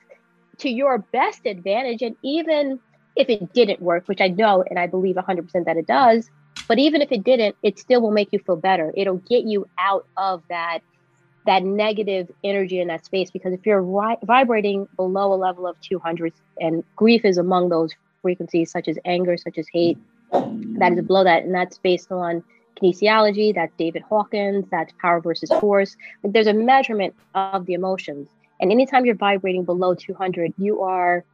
to 0.59 0.69
your 0.69 0.99
best 0.99 1.47
advantage 1.47 2.03
and 2.03 2.17
even 2.23 2.79
if 3.17 3.29
it 3.29 3.53
didn't 3.53 3.81
work 3.81 4.07
which 4.07 4.21
i 4.21 4.29
know 4.29 4.63
and 4.71 4.79
i 4.79 4.87
believe 4.87 5.17
100% 5.17 5.65
that 5.65 5.77
it 5.77 5.87
does 5.87 6.31
but 6.69 6.79
even 6.79 7.03
if 7.03 7.13
it 7.13 7.25
didn't, 7.25 7.57
it 7.63 7.79
still 7.79 8.01
will 8.01 8.11
make 8.11 8.29
you 8.33 8.39
feel 8.39 8.57
better. 8.57 8.93
It'll 8.97 9.19
get 9.19 9.45
you 9.45 9.69
out 9.79 10.07
of 10.17 10.43
that 10.49 10.81
that 11.47 11.63
negative 11.63 12.31
energy 12.43 12.81
in 12.81 12.89
that 12.89 13.05
space 13.05 13.31
because 13.31 13.53
if 13.53 13.67
you're 13.67 13.83
ri- 13.83 14.17
vibrating 14.23 14.89
below 14.97 15.35
a 15.35 15.37
level 15.37 15.67
of 15.67 15.79
200 15.83 16.33
and 16.59 16.83
grief 16.97 17.23
is 17.23 17.37
among 17.37 17.69
those 17.69 17.93
frequencies 18.25 18.71
such 18.71 18.89
as 18.89 18.97
anger 19.05 19.37
such 19.37 19.59
as 19.59 19.67
hate. 19.69 19.99
That 20.81 20.93
is 20.93 21.05
below 21.05 21.25
that 21.25 21.45
and 21.45 21.55
that's 21.55 21.79
based 21.79 22.11
on 22.11 22.43
kinesiology 22.81 23.55
that's 23.55 23.73
david 23.79 24.03
hawkins 24.03 24.65
that's 24.71 24.93
power 25.01 25.21
versus 25.21 25.51
force. 25.61 25.97
Like 26.23 26.33
there's 26.33 26.47
a 26.55 26.55
measurement 26.55 27.15
of 27.35 27.67
the 27.67 27.75
emotions. 27.75 28.29
And 28.61 28.73
anytime 28.73 29.05
you're 29.05 29.15
vibrating 29.15 29.65
below 29.65 29.95
200 29.95 30.55
you 30.59 30.81
are 30.81 31.25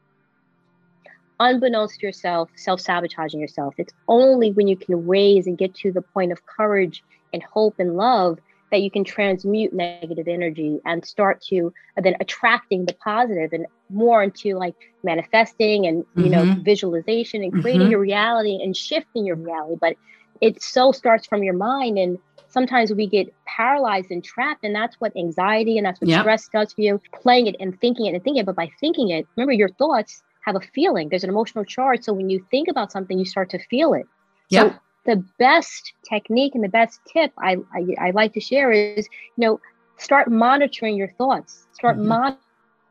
unbeknownst 1.38 2.00
to 2.00 2.06
yourself, 2.06 2.50
self 2.56 2.80
sabotaging 2.80 3.40
yourself. 3.40 3.74
It's 3.78 3.94
only 4.08 4.50
when 4.50 4.68
you 4.68 4.76
can 4.76 5.06
raise 5.06 5.46
and 5.46 5.56
get 5.56 5.74
to 5.76 5.92
the 5.92 6.02
point 6.02 6.32
of 6.32 6.44
courage 6.46 7.02
and 7.32 7.42
hope 7.42 7.76
and 7.78 7.96
love 7.96 8.38
that 8.70 8.82
you 8.82 8.90
can 8.90 9.04
transmute 9.04 9.72
negative 9.72 10.28
energy 10.28 10.80
and 10.84 11.04
start 11.04 11.40
to 11.42 11.72
uh, 11.96 12.00
then 12.00 12.14
attracting 12.20 12.86
the 12.86 12.94
positive 12.94 13.52
and 13.52 13.66
more 13.88 14.22
into 14.22 14.56
like 14.56 14.74
manifesting 15.02 15.86
and 15.86 16.04
you 16.16 16.24
mm-hmm. 16.24 16.32
know 16.32 16.56
visualization 16.62 17.42
and 17.42 17.52
creating 17.60 17.82
mm-hmm. 17.82 17.90
your 17.90 18.00
reality 18.00 18.58
and 18.62 18.76
shifting 18.76 19.24
your 19.24 19.36
reality 19.36 19.76
but 19.80 19.96
it 20.40 20.62
so 20.62 20.92
starts 20.92 21.26
from 21.26 21.42
your 21.42 21.54
mind 21.54 21.98
and 21.98 22.18
sometimes 22.48 22.92
we 22.92 23.06
get 23.06 23.32
paralyzed 23.46 24.10
and 24.10 24.24
trapped 24.24 24.64
and 24.64 24.74
that's 24.74 24.96
what 25.00 25.16
anxiety 25.16 25.76
and 25.76 25.86
that's 25.86 26.00
what 26.00 26.08
yep. 26.08 26.22
stress 26.22 26.48
does 26.48 26.72
for 26.72 26.80
you 26.80 27.00
playing 27.12 27.46
it 27.46 27.56
and 27.60 27.80
thinking 27.80 28.06
it 28.06 28.14
and 28.14 28.24
thinking 28.24 28.40
it 28.40 28.46
but 28.46 28.56
by 28.56 28.70
thinking 28.80 29.10
it 29.10 29.26
remember 29.36 29.52
your 29.52 29.68
thoughts 29.70 30.22
have 30.42 30.56
a 30.56 30.60
feeling. 30.60 31.08
There's 31.08 31.24
an 31.24 31.30
emotional 31.30 31.64
charge. 31.64 32.02
So 32.02 32.12
when 32.12 32.30
you 32.30 32.44
think 32.50 32.68
about 32.68 32.92
something, 32.92 33.18
you 33.18 33.24
start 33.24 33.50
to 33.50 33.58
feel 33.58 33.94
it. 33.94 34.06
Yeah. 34.48 34.70
So 34.70 34.78
the 35.10 35.24
best 35.40 35.92
technique 36.08 36.54
and 36.54 36.62
the 36.62 36.68
best 36.68 37.00
tip 37.12 37.32
I, 37.36 37.56
I, 37.74 38.06
I 38.06 38.10
like 38.12 38.32
to 38.34 38.40
share 38.40 38.70
is, 38.70 39.08
you 39.36 39.44
know, 39.44 39.60
start 39.96 40.30
monitoring 40.30 40.96
your 40.96 41.08
thoughts. 41.08 41.66
Start 41.72 41.96
mm-hmm. 41.96 42.32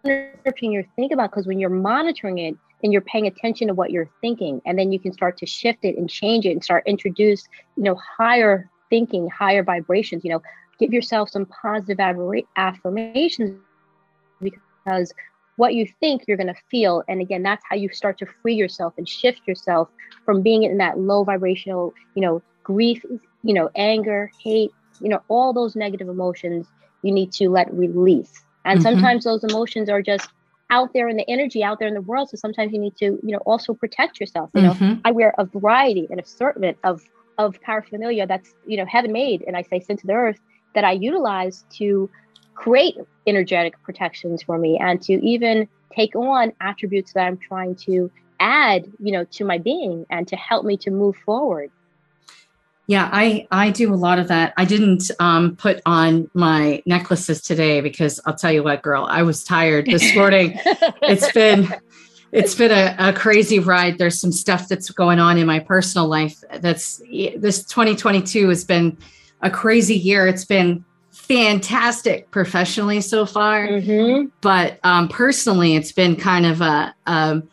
monitoring 0.03 0.71
your 0.73 0.83
think 0.97 1.13
about 1.13 1.31
because 1.31 1.47
when 1.47 1.59
you're 1.59 1.69
monitoring 1.69 2.39
it, 2.39 2.57
then 2.81 2.91
you're 2.91 3.01
paying 3.01 3.25
attention 3.25 3.69
to 3.69 3.73
what 3.73 3.91
you're 3.91 4.09
thinking, 4.19 4.61
and 4.65 4.77
then 4.77 4.91
you 4.91 4.99
can 4.99 5.13
start 5.13 5.37
to 5.37 5.45
shift 5.45 5.79
it 5.83 5.97
and 5.97 6.09
change 6.09 6.45
it 6.45 6.51
and 6.51 6.63
start 6.63 6.83
introduce, 6.85 7.47
you 7.77 7.83
know, 7.83 7.95
higher 7.95 8.69
thinking, 8.89 9.29
higher 9.29 9.63
vibrations. 9.63 10.25
You 10.25 10.31
know, 10.31 10.41
give 10.77 10.91
yourself 10.91 11.29
some 11.29 11.45
positive 11.45 11.99
affirmations 12.57 13.59
because 14.41 15.13
what 15.59 15.73
you 15.73 15.85
think 15.99 16.23
you're 16.25 16.37
going 16.37 16.47
to 16.47 16.61
feel. 16.71 17.03
And 17.09 17.19
again, 17.19 17.43
that's 17.43 17.63
how 17.69 17.75
you 17.75 17.89
start 17.89 18.17
to 18.19 18.25
free 18.41 18.55
yourself 18.55 18.93
and 18.97 19.07
shift 19.07 19.41
yourself 19.45 19.89
from 20.23 20.41
being 20.41 20.63
in 20.63 20.77
that 20.77 20.97
low 20.97 21.25
vibrational, 21.25 21.93
you 22.15 22.21
know, 22.21 22.41
grief, 22.63 23.03
you 23.43 23.53
know, 23.53 23.69
anger, 23.75 24.31
hate, 24.41 24.71
you 25.01 25.09
know, 25.09 25.21
all 25.27 25.51
those 25.51 25.75
negative 25.75 26.07
emotions 26.07 26.65
you 27.01 27.11
need 27.11 27.33
to 27.33 27.49
let 27.49 27.73
release. 27.73 28.41
And 28.63 28.79
mm-hmm. 28.79 28.89
sometimes 28.89 29.25
those 29.25 29.43
emotions 29.43 29.89
are 29.89 30.01
just 30.01 30.29
out 30.69 30.93
there 30.93 31.09
in 31.09 31.17
the 31.17 31.29
energy 31.29 31.61
out 31.61 31.79
there 31.79 31.89
in 31.89 31.93
the 31.93 32.01
world. 32.01 32.29
So 32.29 32.37
sometimes 32.37 32.71
you 32.71 32.79
need 32.79 32.95
to, 32.97 33.19
you 33.21 33.31
know, 33.33 33.39
also 33.39 33.73
protect 33.73 34.17
yourself. 34.17 34.49
You 34.55 34.61
know, 34.61 34.73
mm-hmm. 34.73 35.01
I 35.03 35.11
wear 35.11 35.33
a 35.37 35.43
variety 35.43 36.07
and 36.09 36.21
assortment 36.21 36.77
of 36.85 37.01
of 37.37 37.59
paraphernalia 37.61 38.27
that's, 38.27 38.53
you 38.65 38.77
know, 38.77 38.85
heaven 38.85 39.11
made 39.11 39.43
and 39.45 39.57
I 39.57 39.63
say 39.63 39.79
sent 39.81 39.99
to 40.01 40.07
the 40.07 40.13
earth 40.13 40.39
that 40.75 40.85
I 40.85 40.91
utilize 40.91 41.65
to 41.77 42.09
create 42.59 42.97
energetic 43.25 43.81
protections 43.83 44.43
for 44.43 44.57
me 44.57 44.77
and 44.77 45.01
to 45.01 45.13
even 45.25 45.67
take 45.95 46.13
on 46.15 46.51
attributes 46.59 47.13
that 47.13 47.25
I'm 47.25 47.37
trying 47.37 47.75
to 47.87 48.11
add, 48.41 48.85
you 48.99 49.13
know, 49.13 49.23
to 49.23 49.45
my 49.45 49.57
being 49.57 50.05
and 50.09 50.27
to 50.27 50.35
help 50.35 50.65
me 50.65 50.75
to 50.77 50.91
move 50.91 51.15
forward. 51.25 51.71
Yeah, 52.87 53.07
I 53.13 53.47
I 53.51 53.69
do 53.69 53.93
a 53.93 53.95
lot 53.95 54.19
of 54.19 54.27
that. 54.27 54.53
I 54.57 54.65
didn't 54.65 55.09
um, 55.19 55.55
put 55.55 55.79
on 55.85 56.29
my 56.33 56.81
necklaces 56.85 57.41
today 57.41 57.81
because 57.81 58.19
I'll 58.25 58.35
tell 58.35 58.51
you 58.51 58.63
what, 58.63 58.81
girl, 58.81 59.05
I 59.07 59.21
was 59.23 59.43
tired 59.43 59.85
this 59.85 60.13
morning. 60.15 60.59
it's 60.65 61.31
been 61.31 61.73
it's 62.31 62.55
been 62.55 62.71
a, 62.71 62.95
a, 62.99 63.13
crazy 63.13 63.59
ride. 63.59 63.99
There's 63.99 64.19
some 64.19 64.31
stuff 64.31 64.67
that's 64.67 64.89
going 64.89 65.19
on 65.19 65.37
in 65.37 65.47
my 65.47 65.59
personal 65.59 66.07
life. 66.07 66.35
That's 66.59 66.97
this 67.37 67.63
2022 67.65 68.49
has 68.49 68.65
been 68.65 68.97
a 69.41 69.51
crazy 69.51 69.95
year. 69.95 70.27
It's 70.27 70.45
been 70.45 70.83
fantastic 71.19 72.31
professionally 72.31 73.01
so 73.01 73.25
far, 73.25 73.67
mm-hmm. 73.67 74.27
but 74.41 74.79
um, 74.83 75.07
personally, 75.07 75.75
it's 75.75 75.91
been 75.91 76.15
kind 76.15 76.45
of 76.45 76.61
a 76.61 76.95
a, 77.05 77.43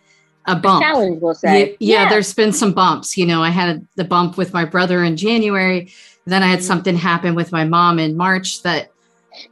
a 0.46 0.56
bump. 0.56 0.82
A 0.82 0.87
challenge, 0.87 1.20
we'll 1.20 1.35
say. 1.35 1.76
Yeah, 1.78 2.04
yeah, 2.04 2.08
there's 2.08 2.32
been 2.32 2.52
some 2.52 2.73
bumps. 2.73 3.18
You 3.18 3.26
know, 3.26 3.42
I 3.42 3.50
had 3.50 3.87
the 3.96 4.04
bump 4.04 4.38
with 4.38 4.54
my 4.54 4.64
brother 4.64 5.04
in 5.04 5.16
January. 5.16 5.92
Then 6.25 6.42
I 6.42 6.46
had 6.46 6.61
mm-hmm. 6.61 6.66
something 6.66 6.96
happen 6.96 7.35
with 7.35 7.52
my 7.52 7.64
mom 7.64 7.99
in 7.99 8.16
March 8.16 8.62
that 8.62 8.92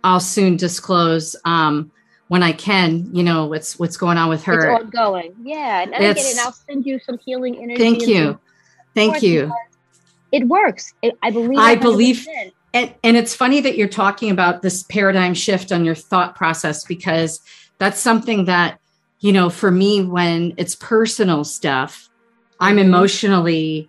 I'll 0.02 0.20
soon 0.20 0.56
disclose 0.56 1.36
um, 1.44 1.90
when 2.28 2.42
I 2.42 2.52
can. 2.52 3.14
You 3.14 3.24
know 3.24 3.46
what's 3.46 3.78
what's 3.78 3.98
going 3.98 4.16
on 4.16 4.30
with 4.30 4.42
her. 4.44 4.70
It's 4.74 4.84
ongoing. 4.84 5.34
Yeah, 5.42 5.82
and, 5.82 5.94
I 5.94 5.98
get 5.98 6.16
it. 6.16 6.38
I'll 6.38 6.52
send 6.52 6.86
you 6.86 6.98
some 7.00 7.18
healing 7.18 7.56
energy. 7.56 7.76
Thank 7.76 8.06
you. 8.06 8.38
Thank 8.94 9.22
you. 9.22 9.52
It 10.32 10.48
works. 10.48 10.94
It, 11.02 11.18
I 11.22 11.30
believe. 11.30 11.58
I 11.58 11.74
believe 11.74 12.26
and, 12.74 12.92
and 13.04 13.16
it's 13.16 13.34
funny 13.34 13.60
that 13.60 13.78
you're 13.78 13.88
talking 13.88 14.30
about 14.30 14.60
this 14.60 14.82
paradigm 14.82 15.32
shift 15.32 15.72
on 15.72 15.84
your 15.84 15.94
thought 15.94 16.34
process 16.34 16.84
because 16.84 17.40
that's 17.78 18.00
something 18.00 18.44
that 18.44 18.80
you 19.20 19.32
know 19.32 19.48
for 19.48 19.70
me 19.70 20.02
when 20.02 20.52
it's 20.58 20.74
personal 20.74 21.44
stuff 21.44 22.10
i'm 22.60 22.76
mm-hmm. 22.76 22.86
emotionally 22.86 23.88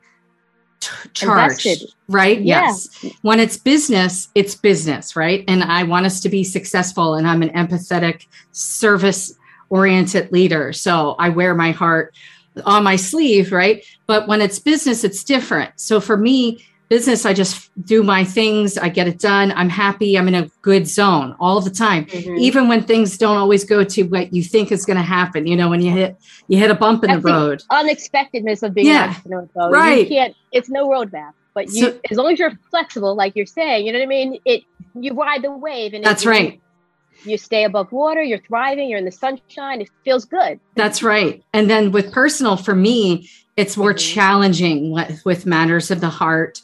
t- 0.80 1.10
charged 1.14 1.66
Invested. 1.66 1.94
right 2.08 2.40
yeah. 2.42 2.62
yes 2.62 3.06
when 3.22 3.40
it's 3.40 3.58
business 3.58 4.30
it's 4.36 4.56
business 4.56 5.16
right 5.16 5.44
and 5.48 5.64
i 5.64 5.84
want 5.84 6.06
us 6.06 6.20
to 6.22 6.30
be 6.30 6.44
successful 6.44 7.16
and 7.16 7.28
i'm 7.28 7.42
an 7.42 7.50
empathetic 7.50 8.28
service 8.52 9.34
oriented 9.70 10.32
leader 10.32 10.72
so 10.72 11.16
i 11.20 11.28
wear 11.28 11.56
my 11.56 11.72
heart 11.72 12.16
on 12.66 12.84
my 12.84 12.96
sleeve 12.96 13.52
right 13.52 13.84
but 14.08 14.28
when 14.28 14.42
it's 14.42 14.60
business 14.60 15.04
it's 15.04 15.24
different 15.24 15.72
so 15.76 16.00
for 16.00 16.16
me 16.16 16.64
business, 16.90 17.26
I 17.26 17.34
just 17.34 17.70
do 17.86 18.04
my 18.04 18.24
things, 18.24 18.78
I 18.78 18.90
get 18.90 19.08
it 19.08 19.20
done, 19.20 19.52
I'm 19.54 19.70
happy, 19.70 20.18
I'm 20.18 20.28
in 20.28 20.36
a 20.36 20.48
good 20.62 20.88
zone 20.88 21.36
all 21.40 21.62
the 21.62 21.70
time. 21.70 22.06
Mm-hmm. 22.06 22.38
Even 22.38 22.68
when 22.68 22.84
things 22.84 23.18
don't 23.18 23.38
always 23.38 23.64
go 23.64 23.84
to 23.84 24.04
what 24.04 24.34
you 24.34 24.44
think 24.44 24.72
is 24.72 24.86
going 24.86 24.98
to 24.98 25.04
happen, 25.04 25.48
you 25.48 25.56
know, 25.56 25.70
when 25.70 25.82
you 25.82 25.92
hit 25.92 26.18
you 26.48 26.58
hit 26.58 26.70
a 26.70 26.76
bump 26.76 27.04
in 27.04 27.10
That's 27.10 27.24
the 27.24 27.32
road. 27.32 27.64
The 27.70 27.76
unexpectedness 27.76 28.64
of 28.64 28.74
being 28.74 28.88
yeah, 28.88 29.16
entrepreneur. 29.26 29.70
Right. 29.70 30.00
You 30.00 30.08
can't 30.08 30.36
it's 30.52 30.70
no 30.70 30.88
roadmap. 30.88 31.34
But 31.54 31.68
you 31.68 31.92
so, 31.92 32.00
as 32.12 32.18
long 32.18 32.34
as 32.34 32.40
you're 32.40 32.52
flexible, 32.70 33.16
like 33.16 33.36
you're 33.36 33.46
saying, 33.46 33.88
you 33.88 33.94
know 33.94 34.00
what 34.00 34.06
I 34.06 34.08
mean? 34.08 34.40
It 34.46 34.64
you 34.94 35.14
ride 35.14 35.42
the 35.42 35.52
wave 35.52 35.94
and 35.94 36.04
That's 36.04 36.26
right. 36.26 36.62
You 37.26 37.38
stay 37.38 37.64
above 37.64 37.92
water, 37.92 38.22
you're 38.22 38.40
thriving, 38.40 38.90
you're 38.90 39.00
in 39.00 39.06
the 39.06 39.12
sunshine, 39.12 39.82
it 39.82 39.90
feels 40.04 40.26
good. 40.26 40.60
That's 40.76 41.02
right. 41.02 41.44
And 41.54 41.70
then 41.70 41.92
with 41.92 42.12
personal, 42.12 42.58
for 42.58 42.76
me, 42.76 43.30
it's 43.58 43.78
more 43.78 43.94
mm-hmm. 43.94 44.14
challenging 44.14 44.92
with, 44.92 45.24
with 45.26 45.46
matters 45.46 45.92
of 45.92 46.02
the 46.02 46.10
heart 46.10 46.62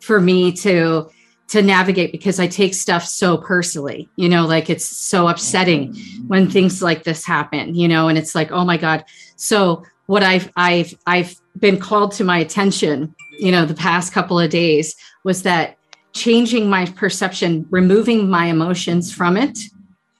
for 0.00 0.20
me 0.20 0.52
to 0.52 1.10
to 1.46 1.60
navigate 1.62 2.10
because 2.10 2.40
I 2.40 2.46
take 2.46 2.74
stuff 2.74 3.04
so 3.04 3.36
personally, 3.36 4.08
you 4.16 4.28
know, 4.28 4.46
like 4.46 4.70
it's 4.70 4.84
so 4.84 5.28
upsetting 5.28 5.94
when 6.26 6.48
things 6.48 6.82
like 6.82 7.04
this 7.04 7.24
happen, 7.24 7.74
you 7.74 7.86
know, 7.86 8.08
and 8.08 8.16
it's 8.16 8.34
like, 8.34 8.50
oh 8.50 8.64
my 8.64 8.78
God. 8.78 9.04
So 9.36 9.84
what 10.06 10.22
I've 10.22 10.50
I've 10.56 10.94
I've 11.06 11.34
been 11.58 11.78
called 11.78 12.12
to 12.12 12.24
my 12.24 12.38
attention, 12.38 13.14
you 13.38 13.52
know, 13.52 13.66
the 13.66 13.74
past 13.74 14.12
couple 14.12 14.40
of 14.40 14.50
days 14.50 14.96
was 15.22 15.42
that 15.42 15.76
changing 16.12 16.70
my 16.70 16.86
perception, 16.86 17.66
removing 17.70 18.30
my 18.30 18.46
emotions 18.46 19.12
from 19.12 19.36
it, 19.36 19.58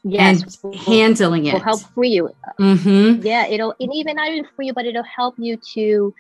yes, 0.05 0.59
and 0.63 0.75
handling 0.75 1.47
it 1.47 1.55
will 1.55 1.61
help 1.61 1.81
free 1.95 2.11
you. 2.11 2.31
Mm-hmm. 2.61 3.27
Yeah, 3.27 3.47
it'll 3.47 3.75
and 3.81 3.93
even 3.93 4.17
not 4.17 4.29
even 4.29 4.47
free 4.55 4.67
you, 4.67 4.75
but 4.75 4.87
it'll 4.87 5.03
help 5.03 5.35
you 5.39 5.57
to 5.75 6.15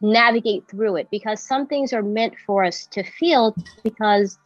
navigate 0.00 0.68
through 0.68 0.96
it 0.96 1.08
because 1.10 1.42
some 1.42 1.66
things 1.66 1.92
are 1.92 2.02
meant 2.02 2.34
for 2.46 2.64
us 2.64 2.86
to 2.86 3.02
feel 3.02 3.54
because 3.82 4.38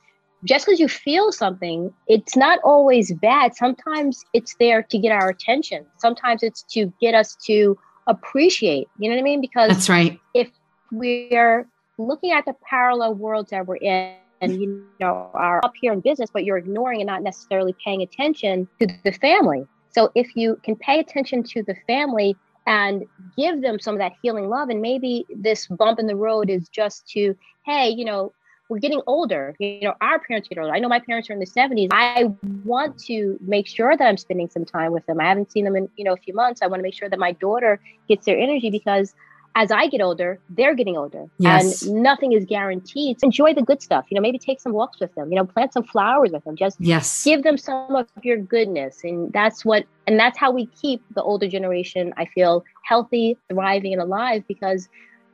just 0.45 0.67
because 0.67 0.79
you 0.79 0.89
feel 0.89 1.33
something, 1.33 1.93
it's 2.07 2.37
not 2.37 2.61
always 2.63 3.13
bad. 3.15 3.57
Sometimes 3.57 4.25
it's 4.33 4.55
there 4.61 4.83
to 4.85 4.99
get 4.99 5.11
our 5.11 5.29
attention. 5.29 5.85
Sometimes 5.97 6.43
it's 6.43 6.63
to 6.75 6.93
get 7.01 7.15
us 7.15 7.35
to 7.47 7.77
appreciate. 8.07 8.89
You 8.99 9.11
know 9.11 9.17
what 9.17 9.21
I 9.21 9.25
mean? 9.25 9.41
Because 9.41 9.69
that's 9.71 9.89
right. 9.89 10.21
If 10.35 10.49
we're 10.93 11.67
looking 11.99 12.31
at 12.31 12.45
the 12.45 12.55
parallel 12.69 13.15
worlds 13.15 13.51
that 13.51 13.67
we're 13.67 13.77
in, 13.77 14.15
and 14.41 14.61
you 14.61 14.85
know 15.01 15.31
are 15.35 15.65
up 15.65 15.73
here 15.81 15.93
in 15.93 16.01
business, 16.01 16.31
but 16.33 16.45
you're 16.45 16.59
ignoring 16.59 17.01
and 17.01 17.07
not 17.07 17.23
necessarily 17.23 17.75
paying 17.85 18.03
attention 18.03 18.69
to 18.81 18.87
the 19.05 19.13
family. 19.13 19.67
So 19.91 20.11
if 20.15 20.37
you 20.37 20.61
can 20.63 20.77
pay 20.77 21.01
attention 21.01 21.43
to 21.45 21.63
the 21.63 21.75
family 21.87 22.37
and 22.67 23.05
give 23.37 23.63
them 23.63 23.81
some 23.81 23.95
of 23.95 23.99
that 23.99 24.13
healing 24.23 24.49
love, 24.49 24.69
and 24.69 24.81
maybe 24.81 25.27
this 25.35 25.67
bump 25.67 25.99
in 25.99 26.07
the 26.07 26.17
road 26.17 26.51
is 26.51 26.69
just 26.69 27.09
to, 27.11 27.35
hey, 27.65 27.89
you 27.89 28.05
know, 28.05 28.33
we're 28.69 28.79
getting 28.79 29.01
older. 29.07 29.57
You 29.59 29.81
know, 29.81 29.95
our 30.01 30.19
parents 30.19 30.49
get 30.49 30.59
older. 30.59 30.75
I 30.75 30.79
know 30.79 30.89
my 30.89 31.01
parents 31.01 31.31
are 31.31 31.33
in 31.33 31.39
the 31.39 31.47
70s. 31.47 31.89
I 31.91 32.27
want 32.65 32.99
to 33.05 33.39
make 33.41 33.67
sure 33.67 33.97
that 33.97 34.07
I'm 34.07 34.19
spending 34.19 34.49
some 34.49 34.65
time 34.65 34.93
with 34.93 35.07
them. 35.07 35.21
I 35.21 35.25
haven't 35.25 35.51
seen 35.51 35.65
them 35.65 35.75
in, 35.75 35.89
you 35.97 36.05
know, 36.05 36.13
a 36.13 36.17
few 36.17 36.35
months. 36.35 36.61
I 36.61 36.67
want 36.67 36.81
to 36.81 36.83
make 36.83 36.95
sure 36.95 37.09
that 37.09 37.19
my 37.19 37.33
daughter 37.33 37.81
gets 38.09 38.27
their 38.27 38.39
energy 38.39 38.71
because 38.71 39.15
as 39.55 39.73
I 39.73 39.89
get 39.89 40.01
older, 40.01 40.39
they're 40.51 40.75
getting 40.75 40.97
older. 40.97 41.29
Yes. 41.39 41.83
And 41.83 42.03
nothing 42.03 42.33
is 42.33 42.45
guaranteed. 42.45 43.19
Enjoy 43.23 43.55
the 43.55 43.63
good 43.63 43.83
stuff. 43.83 44.07
You 44.09 44.15
know, 44.15 44.21
maybe 44.21 44.39
take 44.39 44.61
some 44.61 44.73
walks 44.73 45.01
with 45.01 45.15
them, 45.15 45.31
you 45.31 45.37
know, 45.37 45.45
plant 45.45 45.73
some 45.73 45.83
flowers 45.83 46.31
with 46.33 46.45
them. 46.45 46.57
Just 46.57 46.77
yes. 46.81 47.25
give 47.25 47.43
them 47.43 47.57
some 47.57 47.97
of 47.97 48.07
your 48.23 48.37
goodness. 48.37 49.03
And 49.03 49.33
that's 49.33 49.65
what 49.65 49.85
and 50.07 50.19
that's 50.19 50.39
how 50.39 50.51
we 50.51 50.67
keep 50.67 51.03
the 51.15 51.23
older 51.23 51.49
generation, 51.49 52.15
I 52.17 52.27
feel, 52.27 52.65
healthy, 52.85 53.37
thriving, 53.51 53.93
and 53.93 54.03
alive 54.03 54.45
because 54.47 54.89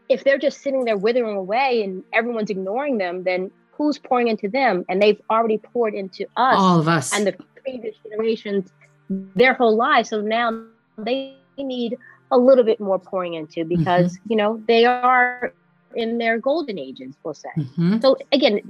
if 0.09 0.25
they're 0.25 0.39
just 0.39 0.61
sitting 0.61 0.85
there 0.85 0.97
withering 0.97 1.37
away 1.37 1.83
and 1.83 2.03
everyone's 2.13 2.51
ignoring 2.51 2.99
them, 2.99 3.25
then 3.25 3.51
who's 3.73 3.99
pouring 3.99 4.29
into 4.29 4.49
them? 4.49 4.85
And 4.89 5.01
they've 5.01 5.21
already 5.31 5.59
poured 5.59 5.95
into 5.95 6.25
us, 6.37 6.57
all 6.57 6.81
of 6.81 6.89
us, 6.89 7.13
and 7.15 7.27
the 7.27 7.35
previous 7.63 7.97
generations 8.09 8.71
their 9.09 9.55
whole 9.55 9.77
lives. 9.77 10.11
So 10.11 10.21
now 10.21 10.65
they 10.99 11.37
need 11.59 11.97
a 12.31 12.39
little 12.39 12.65
bit 12.65 12.81
more 12.81 12.99
pouring 12.99 13.35
into 13.35 13.65
because 13.65 14.15
mm-hmm. 14.15 14.31
you 14.31 14.37
know 14.37 14.63
they 14.67 14.85
are 14.85 15.53
in 15.95 16.19
their 16.19 16.39
golden 16.39 16.79
ages, 16.79 17.15
we'll 17.23 17.35
say. 17.35 17.49
Mm-hmm. 17.57 18.01
So 18.01 18.17
again, 18.33 18.61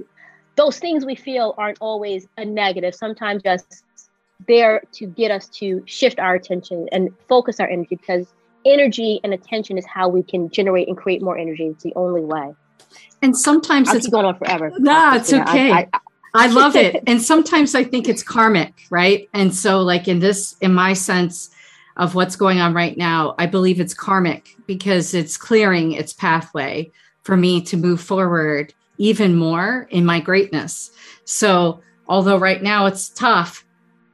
those 0.55 0.79
things 0.79 1.05
we 1.05 1.15
feel 1.15 1.55
aren't 1.57 1.77
always 1.81 2.27
a 2.37 2.45
negative. 2.45 2.95
Sometimes 2.95 3.43
just 3.43 3.83
there 4.47 4.81
to 4.93 5.07
get 5.07 5.31
us 5.31 5.47
to 5.47 5.81
shift 5.85 6.19
our 6.19 6.35
attention 6.35 6.87
and 6.91 7.09
focus 7.27 7.59
our 7.59 7.67
energy 7.67 7.87
because 7.95 8.27
energy 8.65 9.19
and 9.23 9.33
attention 9.33 9.77
is 9.77 9.85
how 9.85 10.07
we 10.09 10.23
can 10.23 10.49
generate 10.49 10.87
and 10.87 10.97
create 10.97 11.21
more 11.21 11.37
energy. 11.37 11.67
It's 11.67 11.83
the 11.83 11.93
only 11.95 12.21
way. 12.21 12.53
And 13.21 13.37
sometimes 13.37 13.89
I'll 13.89 13.97
it's 13.97 14.07
going 14.07 14.25
on 14.25 14.37
forever. 14.37 14.71
Nah, 14.77 15.15
it's 15.15 15.33
okay. 15.33 15.71
I, 15.71 15.87
I, 15.93 15.99
I 16.33 16.47
love 16.47 16.75
it. 16.75 17.03
and 17.07 17.21
sometimes 17.21 17.75
I 17.75 17.83
think 17.83 18.07
it's 18.07 18.23
karmic, 18.23 18.73
right? 18.89 19.29
And 19.33 19.53
so, 19.53 19.81
like 19.81 20.07
in 20.07 20.19
this, 20.19 20.55
in 20.61 20.73
my 20.73 20.93
sense 20.93 21.54
of 21.97 22.15
what's 22.15 22.35
going 22.35 22.59
on 22.59 22.73
right 22.73 22.97
now, 22.97 23.35
I 23.37 23.45
believe 23.45 23.79
it's 23.79 23.93
karmic 23.93 24.55
because 24.67 25.13
it's 25.13 25.37
clearing 25.37 25.93
its 25.93 26.13
pathway 26.13 26.91
for 27.23 27.37
me 27.37 27.61
to 27.61 27.77
move 27.77 28.01
forward 28.01 28.73
even 28.97 29.35
more 29.35 29.87
in 29.89 30.05
my 30.05 30.19
greatness. 30.19 30.91
So, 31.25 31.81
although 32.07 32.37
right 32.37 32.61
now 32.61 32.85
it's 32.85 33.09
tough, 33.09 33.65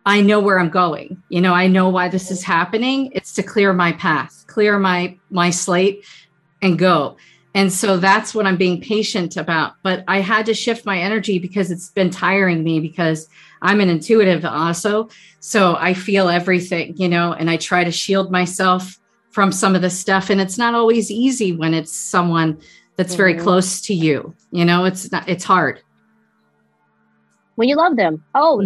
I 0.05 0.21
know 0.21 0.39
where 0.39 0.59
I'm 0.59 0.69
going. 0.69 1.21
You 1.29 1.41
know, 1.41 1.53
I 1.53 1.67
know 1.67 1.89
why 1.89 2.07
this 2.07 2.31
is 2.31 2.43
happening. 2.43 3.11
It's 3.13 3.33
to 3.33 3.43
clear 3.43 3.73
my 3.73 3.91
path, 3.93 4.45
clear 4.47 4.79
my 4.79 5.17
my 5.29 5.49
slate 5.49 6.05
and 6.61 6.77
go. 6.77 7.17
And 7.53 7.71
so 7.71 7.97
that's 7.97 8.33
what 8.33 8.47
I'm 8.47 8.55
being 8.55 8.81
patient 8.81 9.35
about. 9.35 9.73
But 9.83 10.03
I 10.07 10.21
had 10.21 10.45
to 10.45 10.53
shift 10.53 10.85
my 10.85 10.99
energy 10.99 11.37
because 11.37 11.69
it's 11.69 11.89
been 11.89 12.09
tiring 12.09 12.63
me 12.63 12.79
because 12.79 13.27
I'm 13.61 13.79
an 13.79 13.89
intuitive 13.89 14.43
also. 14.45 15.09
So 15.39 15.75
I 15.77 15.93
feel 15.93 16.29
everything, 16.29 16.95
you 16.97 17.07
know, 17.07 17.33
and 17.33 17.49
I 17.49 17.57
try 17.57 17.83
to 17.83 17.91
shield 17.91 18.31
myself 18.31 18.97
from 19.29 19.51
some 19.51 19.75
of 19.75 19.81
the 19.81 19.89
stuff. 19.89 20.29
And 20.29 20.41
it's 20.41 20.57
not 20.57 20.73
always 20.73 21.11
easy 21.11 21.55
when 21.55 21.73
it's 21.73 21.93
someone 21.93 22.59
that's 22.95 23.15
very 23.15 23.33
mm-hmm. 23.33 23.43
close 23.43 23.81
to 23.81 23.93
you. 23.93 24.35
You 24.51 24.65
know, 24.65 24.85
it's 24.85 25.11
not, 25.11 25.27
it's 25.29 25.43
hard. 25.43 25.81
When 27.55 27.69
you 27.69 27.75
love 27.75 27.95
them. 27.95 28.23
Oh, 28.35 28.63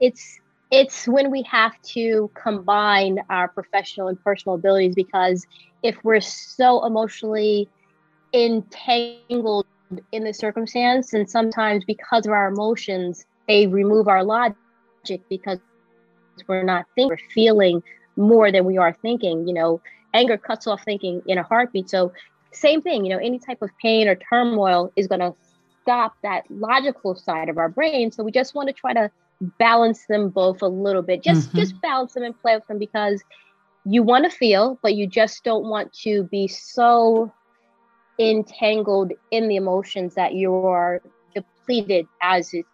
it's 0.00 0.40
it's 0.70 1.06
when 1.06 1.30
we 1.30 1.42
have 1.42 1.80
to 1.80 2.30
combine 2.34 3.20
our 3.30 3.48
professional 3.48 4.08
and 4.08 4.22
personal 4.22 4.56
abilities 4.56 4.94
because 4.94 5.46
if 5.82 5.96
we're 6.02 6.20
so 6.20 6.84
emotionally 6.84 7.68
entangled 8.32 9.66
in 10.10 10.24
the 10.24 10.34
circumstance 10.34 11.12
and 11.12 11.30
sometimes 11.30 11.84
because 11.84 12.26
of 12.26 12.32
our 12.32 12.48
emotions 12.48 13.26
they 13.48 13.66
remove 13.66 14.08
our 14.08 14.24
logic 14.24 14.56
because 15.28 15.58
we're 16.48 16.62
not 16.62 16.86
thinking 16.94 17.08
we're 17.08 17.32
feeling 17.32 17.82
more 18.16 18.50
than 18.50 18.64
we 18.64 18.76
are 18.76 18.92
thinking 18.92 19.46
you 19.46 19.54
know 19.54 19.80
anger 20.14 20.36
cuts 20.36 20.66
off 20.66 20.82
thinking 20.84 21.22
in 21.26 21.38
a 21.38 21.42
heartbeat 21.42 21.88
so 21.88 22.12
same 22.52 22.82
thing 22.82 23.04
you 23.04 23.10
know 23.10 23.18
any 23.18 23.38
type 23.38 23.62
of 23.62 23.70
pain 23.80 24.08
or 24.08 24.16
turmoil 24.16 24.92
is 24.96 25.06
going 25.06 25.20
to 25.20 25.34
stop 25.82 26.16
that 26.22 26.42
logical 26.50 27.14
side 27.14 27.48
of 27.48 27.58
our 27.58 27.68
brain 27.68 28.10
so 28.10 28.24
we 28.24 28.32
just 28.32 28.54
want 28.54 28.68
to 28.68 28.72
try 28.72 28.92
to 28.92 29.10
balance 29.40 30.06
them 30.06 30.28
both 30.28 30.62
a 30.62 30.68
little 30.68 31.02
bit. 31.02 31.22
Just 31.22 31.48
mm-hmm. 31.48 31.58
just 31.58 31.80
balance 31.80 32.14
them 32.14 32.22
and 32.22 32.40
play 32.40 32.54
with 32.54 32.66
them 32.66 32.78
because 32.78 33.22
you 33.84 34.02
want 34.02 34.30
to 34.30 34.36
feel, 34.36 34.78
but 34.82 34.94
you 34.94 35.06
just 35.06 35.44
don't 35.44 35.64
want 35.64 35.92
to 35.92 36.24
be 36.24 36.48
so 36.48 37.32
entangled 38.18 39.12
in 39.30 39.48
the 39.48 39.56
emotions 39.56 40.14
that 40.14 40.34
you 40.34 40.54
are 40.54 41.02
depleted 41.34 42.06
as 42.22 42.52
it 42.54 42.64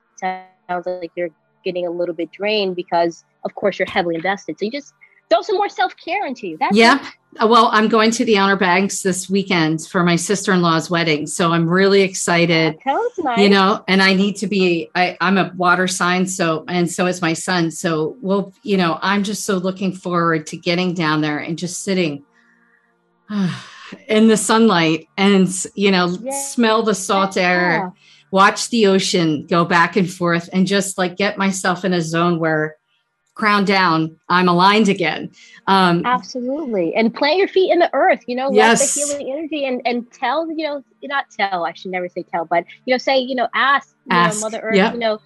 sounds 0.69 0.87
like 0.87 1.11
you're 1.15 1.31
getting 1.65 1.87
a 1.87 1.91
little 1.91 2.15
bit 2.15 2.31
drained 2.33 2.77
because 2.77 3.25
of 3.45 3.55
course 3.55 3.79
you're 3.79 3.89
heavily 3.89 4.17
invested. 4.17 4.59
So 4.59 4.65
you 4.65 4.71
just 4.71 4.95
throw 5.31 5.43
some 5.43 5.57
more 5.57 5.69
self-care 5.69 6.27
into 6.27 6.49
you. 6.49 6.57
That's 6.59 6.77
yeah. 6.77 7.01
It. 7.01 7.13
Uh, 7.43 7.47
well, 7.47 7.71
I'm 7.73 7.89
going 7.89 8.11
to 8.11 8.25
the 8.27 8.37
Outer 8.37 8.57
Banks 8.57 9.03
this 9.03 9.31
weekend 9.31 9.87
for 9.87 10.03
my 10.03 10.17
sister-in-law's 10.17 10.91
wedding, 10.91 11.27
so 11.27 11.51
I'm 11.51 11.67
really 11.67 12.03
excited. 12.03 12.79
nice. 12.85 13.39
You 13.39 13.49
know, 13.49 13.83
and 13.89 14.03
I 14.03 14.13
need 14.13 14.37
to 14.37 14.47
be. 14.47 14.91
I, 14.95 15.17
I'm 15.23 15.39
a 15.39 15.51
water 15.57 15.89
sign, 15.89 16.27
so 16.27 16.65
and 16.69 16.91
so 16.91 17.07
is 17.07 17.23
my 17.23 17.33
son. 17.33 17.71
So 17.71 18.19
we'll, 18.21 18.53
you 18.63 18.77
know, 18.77 18.99
I'm 19.01 19.23
just 19.23 19.45
so 19.45 19.57
looking 19.57 19.93
forward 19.95 20.47
to 20.49 20.59
getting 20.59 20.93
down 20.93 21.23
there 21.23 21.39
and 21.39 21.57
just 21.57 21.83
sitting 21.83 22.23
in 24.09 24.29
the 24.29 24.37
sunlight 24.37 25.09
and 25.17 25.49
you 25.75 25.91
know 25.91 26.09
yeah. 26.21 26.33
smell 26.33 26.83
the 26.83 26.95
salt 26.95 27.37
yeah. 27.37 27.91
Watch 28.33 28.71
the 28.71 28.87
ocean 28.89 29.47
go 29.47 29.65
back 29.65 29.95
and 29.97 30.13
forth, 30.13 30.51
and 30.53 30.67
just 30.67 30.99
like 30.99 31.17
get 31.17 31.39
myself 31.39 31.85
in 31.85 31.93
a 31.93 32.01
zone 32.03 32.41
where 32.41 32.77
crown 33.35 33.65
down 33.65 34.15
i'm 34.29 34.47
aligned 34.47 34.91
again 34.91 35.31
um 35.67 36.05
absolutely 36.05 36.95
and 36.95 37.15
plant 37.15 37.39
your 37.39 37.49
feet 37.49 37.73
in 37.73 37.79
the 37.79 37.89
earth 37.95 38.21
you 38.27 38.37
know 38.37 38.53
yes. 38.53 38.79
let 38.79 39.07
the 39.07 39.15
healing 39.15 39.33
energy 39.33 39.65
and 39.65 39.81
and 39.87 40.13
tell 40.13 40.51
you 40.51 40.67
know 40.67 40.85
not 41.05 41.25
tell 41.31 41.65
i 41.65 41.73
should 41.73 41.91
never 41.91 42.11
say 42.11 42.23
tell 42.23 42.45
but 42.45 42.65
you 42.85 42.93
know 42.93 42.99
say 42.99 43.19
you 43.19 43.35
know 43.35 43.49
ask, 43.55 43.97
you 44.05 44.15
know 44.15 44.41
mother 44.41 44.61
earth 44.61 44.77
yep. 44.77 44.93
you 44.93 44.99
know 44.99 45.19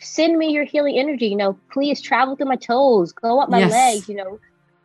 send 0.00 0.36
me 0.36 0.50
your 0.50 0.64
healing 0.64 0.98
energy 0.98 1.26
you 1.26 1.36
know 1.36 1.56
please 1.70 2.00
travel 2.00 2.34
through 2.34 2.48
my 2.48 2.56
toes 2.56 3.12
go 3.12 3.40
up 3.40 3.48
my 3.48 3.60
yes. 3.60 3.70
legs 3.70 4.08
you 4.08 4.16
know 4.16 4.40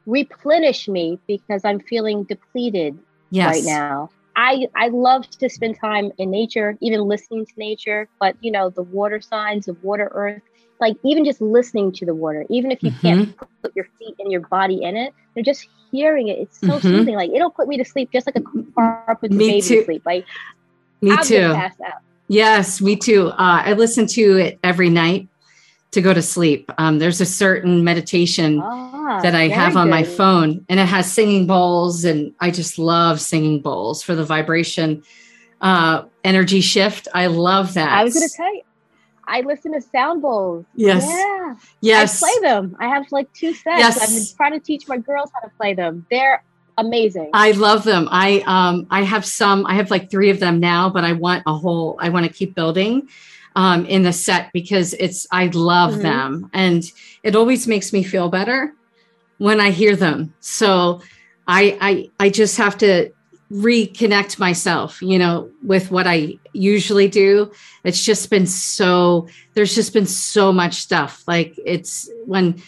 replenish 0.05 0.87
me 0.87 1.17
because 1.25 1.65
i'm 1.65 1.79
feeling 1.79 2.23
depleted 2.25 2.95
yes. 3.31 3.47
right 3.51 3.63
now 3.63 4.11
I, 4.35 4.67
I 4.75 4.89
love 4.89 5.29
to 5.29 5.49
spend 5.49 5.79
time 5.79 6.11
in 6.17 6.29
nature, 6.29 6.77
even 6.81 7.01
listening 7.01 7.45
to 7.45 7.53
nature, 7.57 8.07
but 8.19 8.35
you 8.41 8.51
know, 8.51 8.69
the 8.69 8.83
water 8.83 9.21
signs 9.21 9.65
the 9.65 9.73
water 9.81 10.11
earth, 10.13 10.41
like 10.79 10.97
even 11.03 11.23
just 11.23 11.41
listening 11.41 11.91
to 11.93 12.05
the 12.05 12.13
water, 12.13 12.45
even 12.49 12.71
if 12.71 12.83
you 12.83 12.91
mm-hmm. 12.91 13.01
can't 13.01 13.37
put 13.61 13.75
your 13.75 13.87
feet 13.97 14.15
and 14.19 14.31
your 14.31 14.41
body 14.41 14.83
in 14.83 14.97
it, 14.97 15.13
you're 15.35 15.45
just 15.45 15.67
hearing 15.91 16.27
it. 16.27 16.39
It's 16.39 16.59
so 16.59 16.67
mm-hmm. 16.67 16.79
soothing. 16.79 17.15
Like 17.15 17.31
it'll 17.31 17.49
put 17.49 17.67
me 17.67 17.77
to 17.77 17.85
sleep 17.85 18.11
just 18.11 18.27
like 18.27 18.35
a 18.35 18.41
car 18.73 19.17
puts 19.19 19.33
me 19.33 19.45
a 19.45 19.49
baby 19.49 19.61
too. 19.61 19.79
to 19.79 19.85
sleep. 19.85 20.03
Like 20.05 20.25
me 21.01 21.11
I'll 21.11 21.23
too. 21.23 21.55
Yes, 22.27 22.81
me 22.81 22.95
too. 22.95 23.27
Uh, 23.27 23.61
I 23.65 23.73
listen 23.73 24.07
to 24.07 24.37
it 24.37 24.59
every 24.63 24.89
night 24.89 25.27
to 25.95 26.01
go 26.01 26.13
to 26.13 26.21
sleep. 26.21 26.71
Um, 26.77 26.99
there's 26.99 27.19
a 27.19 27.25
certain 27.25 27.83
meditation 27.83 28.61
ah, 28.61 29.19
that 29.21 29.33
I 29.33 29.47
have 29.47 29.75
on 29.75 29.87
good. 29.87 29.91
my 29.91 30.03
phone, 30.03 30.63
and 30.69 30.79
it 30.79 30.85
has 30.85 31.11
singing 31.11 31.47
bowls, 31.47 32.03
and 32.03 32.33
I 32.39 32.51
just 32.51 32.77
love 32.77 33.19
singing 33.19 33.61
bowls 33.61 34.03
for 34.03 34.13
the 34.13 34.23
vibration 34.23 35.03
uh, 35.61 36.03
energy 36.23 36.61
shift. 36.61 37.07
I 37.13 37.27
love 37.27 37.73
that. 37.73 37.89
I 37.89 38.03
was 38.03 38.13
going 38.13 38.27
to 38.27 38.35
tell 38.35 38.53
you, 38.53 38.61
I 39.25 39.41
listen 39.41 39.73
to 39.73 39.81
sound 39.81 40.21
bowls. 40.21 40.65
Yes. 40.75 41.03
Yeah. 41.07 41.55
Yes. 41.81 42.21
I 42.21 42.27
play 42.27 42.47
them. 42.47 42.75
I 42.79 42.87
have 42.89 43.11
like 43.11 43.31
two 43.33 43.53
sets. 43.53 43.79
Yes. 43.79 44.01
I've 44.01 44.09
been 44.09 44.37
trying 44.37 44.59
to 44.59 44.65
teach 44.65 44.87
my 44.87 44.97
girls 44.97 45.31
how 45.33 45.39
to 45.47 45.49
play 45.55 45.73
them. 45.73 46.05
They're 46.11 46.43
amazing. 46.77 47.31
I 47.33 47.51
love 47.51 47.85
them. 47.85 48.07
I 48.11 48.43
um 48.45 48.85
I 48.91 49.01
have 49.03 49.25
some. 49.25 49.65
I 49.65 49.75
have 49.75 49.89
like 49.89 50.11
three 50.11 50.29
of 50.29 50.39
them 50.39 50.59
now, 50.59 50.89
but 50.89 51.03
I 51.03 51.13
want 51.13 51.43
a 51.47 51.53
whole. 51.53 51.95
I 51.99 52.09
want 52.09 52.25
to 52.25 52.31
keep 52.31 52.53
building 52.53 53.07
um, 53.55 53.85
in 53.85 54.03
the 54.03 54.13
set 54.13 54.51
because 54.53 54.93
it's. 54.93 55.27
I 55.31 55.47
love 55.47 55.93
mm-hmm. 55.93 56.01
them, 56.01 56.49
and 56.53 56.83
it 57.23 57.35
always 57.35 57.67
makes 57.67 57.93
me 57.93 58.03
feel 58.03 58.29
better 58.29 58.73
when 59.37 59.59
I 59.59 59.71
hear 59.71 59.95
them. 59.95 60.33
So 60.39 61.01
I 61.47 61.77
I 61.81 62.25
I 62.25 62.29
just 62.29 62.57
have 62.57 62.77
to 62.79 63.11
reconnect 63.51 64.39
myself, 64.39 65.01
you 65.01 65.19
know, 65.19 65.49
with 65.63 65.91
what 65.91 66.07
I 66.07 66.37
usually 66.53 67.07
do. 67.07 67.51
It's 67.83 68.03
just 68.03 68.29
been 68.29 68.47
so, 68.47 69.27
there's 69.53 69.75
just 69.75 69.93
been 69.93 70.07
so 70.07 70.51
much 70.51 70.75
stuff. 70.75 71.23
Like 71.27 71.53
it's 71.63 72.09
when 72.25 72.61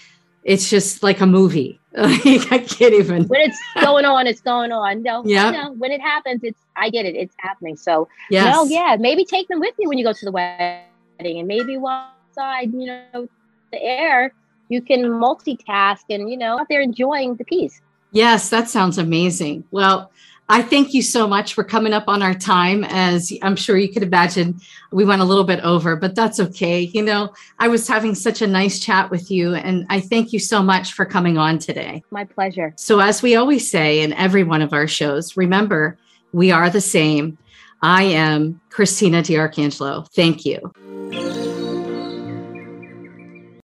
it's 0.44 0.70
just 0.70 1.04
like 1.04 1.20
a 1.20 1.26
movie. 1.26 1.80
Like 2.08 2.52
I 2.52 2.60
can't 2.60 2.94
even. 2.94 3.24
When 3.24 3.42
it's 3.42 3.60
going 3.82 4.06
on, 4.06 4.28
it's 4.28 4.42
going 4.42 4.72
on. 4.72 5.02
No, 5.02 5.24
yeah. 5.26 5.50
No, 5.50 5.72
when 5.74 5.92
it 5.92 6.00
happens, 6.00 6.42
it's, 6.44 6.60
I 6.76 6.92
get 6.92 7.08
it. 7.08 7.16
It's 7.16 7.34
happening. 7.40 7.76
So, 7.76 8.08
yes. 8.30 8.54
no, 8.54 8.66
yeah, 8.66 8.98
maybe 9.00 9.26
take 9.26 9.48
them 9.48 9.60
with 9.60 9.74
you 9.80 9.90
when 9.90 9.98
you 9.98 10.06
go 10.06 10.14
to 10.14 10.26
the 10.26 10.32
wedding 10.32 10.86
and 11.20 11.48
maybe 11.48 11.76
while 11.76 12.12
outside, 12.30 12.72
you 12.72 12.86
know, 12.86 13.28
the 13.72 13.82
air, 13.82 14.32
you 14.70 14.82
can 14.82 15.06
multitask 15.06 16.04
and, 16.10 16.30
you 16.30 16.38
know, 16.38 16.60
out 16.60 16.68
there 16.70 16.82
enjoying 16.82 17.36
the 17.36 17.46
piece. 17.46 17.82
Yes, 18.12 18.50
that 18.50 18.70
sounds 18.70 19.00
amazing. 19.00 19.64
Well, 19.72 20.12
I 20.50 20.62
thank 20.62 20.94
you 20.94 21.02
so 21.02 21.28
much 21.28 21.54
for 21.54 21.64
coming 21.64 21.92
up 21.92 22.06
on 22.08 22.24
our 22.24 22.34
time. 22.34 22.86
As 22.86 23.34
I'm 23.42 23.58
sure 23.58 23.78
you 23.78 23.90
could 23.90 24.04
imagine, 24.04 24.60
we 24.92 25.04
went 25.04 25.22
a 25.22 25.26
little 25.26 25.44
bit 25.44 25.60
over, 25.60 25.98
but 25.98 26.16
that's 26.16 26.40
okay. 26.40 26.82
You 26.82 27.04
know, 27.04 27.34
I 27.60 27.68
was 27.68 27.88
having 27.88 28.16
such 28.16 28.42
a 28.42 28.48
nice 28.48 28.80
chat 28.80 29.12
with 29.12 29.30
you, 29.30 29.56
and 29.56 29.86
I 29.90 30.00
thank 30.00 30.32
you 30.32 30.40
so 30.40 30.64
much 30.64 30.94
for 30.94 31.06
coming 31.06 31.38
on 31.38 31.60
today. 31.60 32.04
My 32.12 32.24
pleasure. 32.24 32.74
So, 32.78 33.00
as 33.00 33.22
we 33.22 33.36
always 33.36 33.70
say 33.70 34.02
in 34.02 34.14
every 34.14 34.44
one 34.44 34.62
of 34.62 34.72
our 34.72 34.88
shows, 34.88 35.36
remember, 35.36 35.98
we 36.32 36.52
are 36.52 36.70
the 36.70 36.82
same. 36.82 37.38
I 37.82 38.04
am 38.04 38.62
Christina 38.70 39.22
D'Arcangelo. 39.22 40.08
Thank 40.14 40.46
you. 40.46 41.57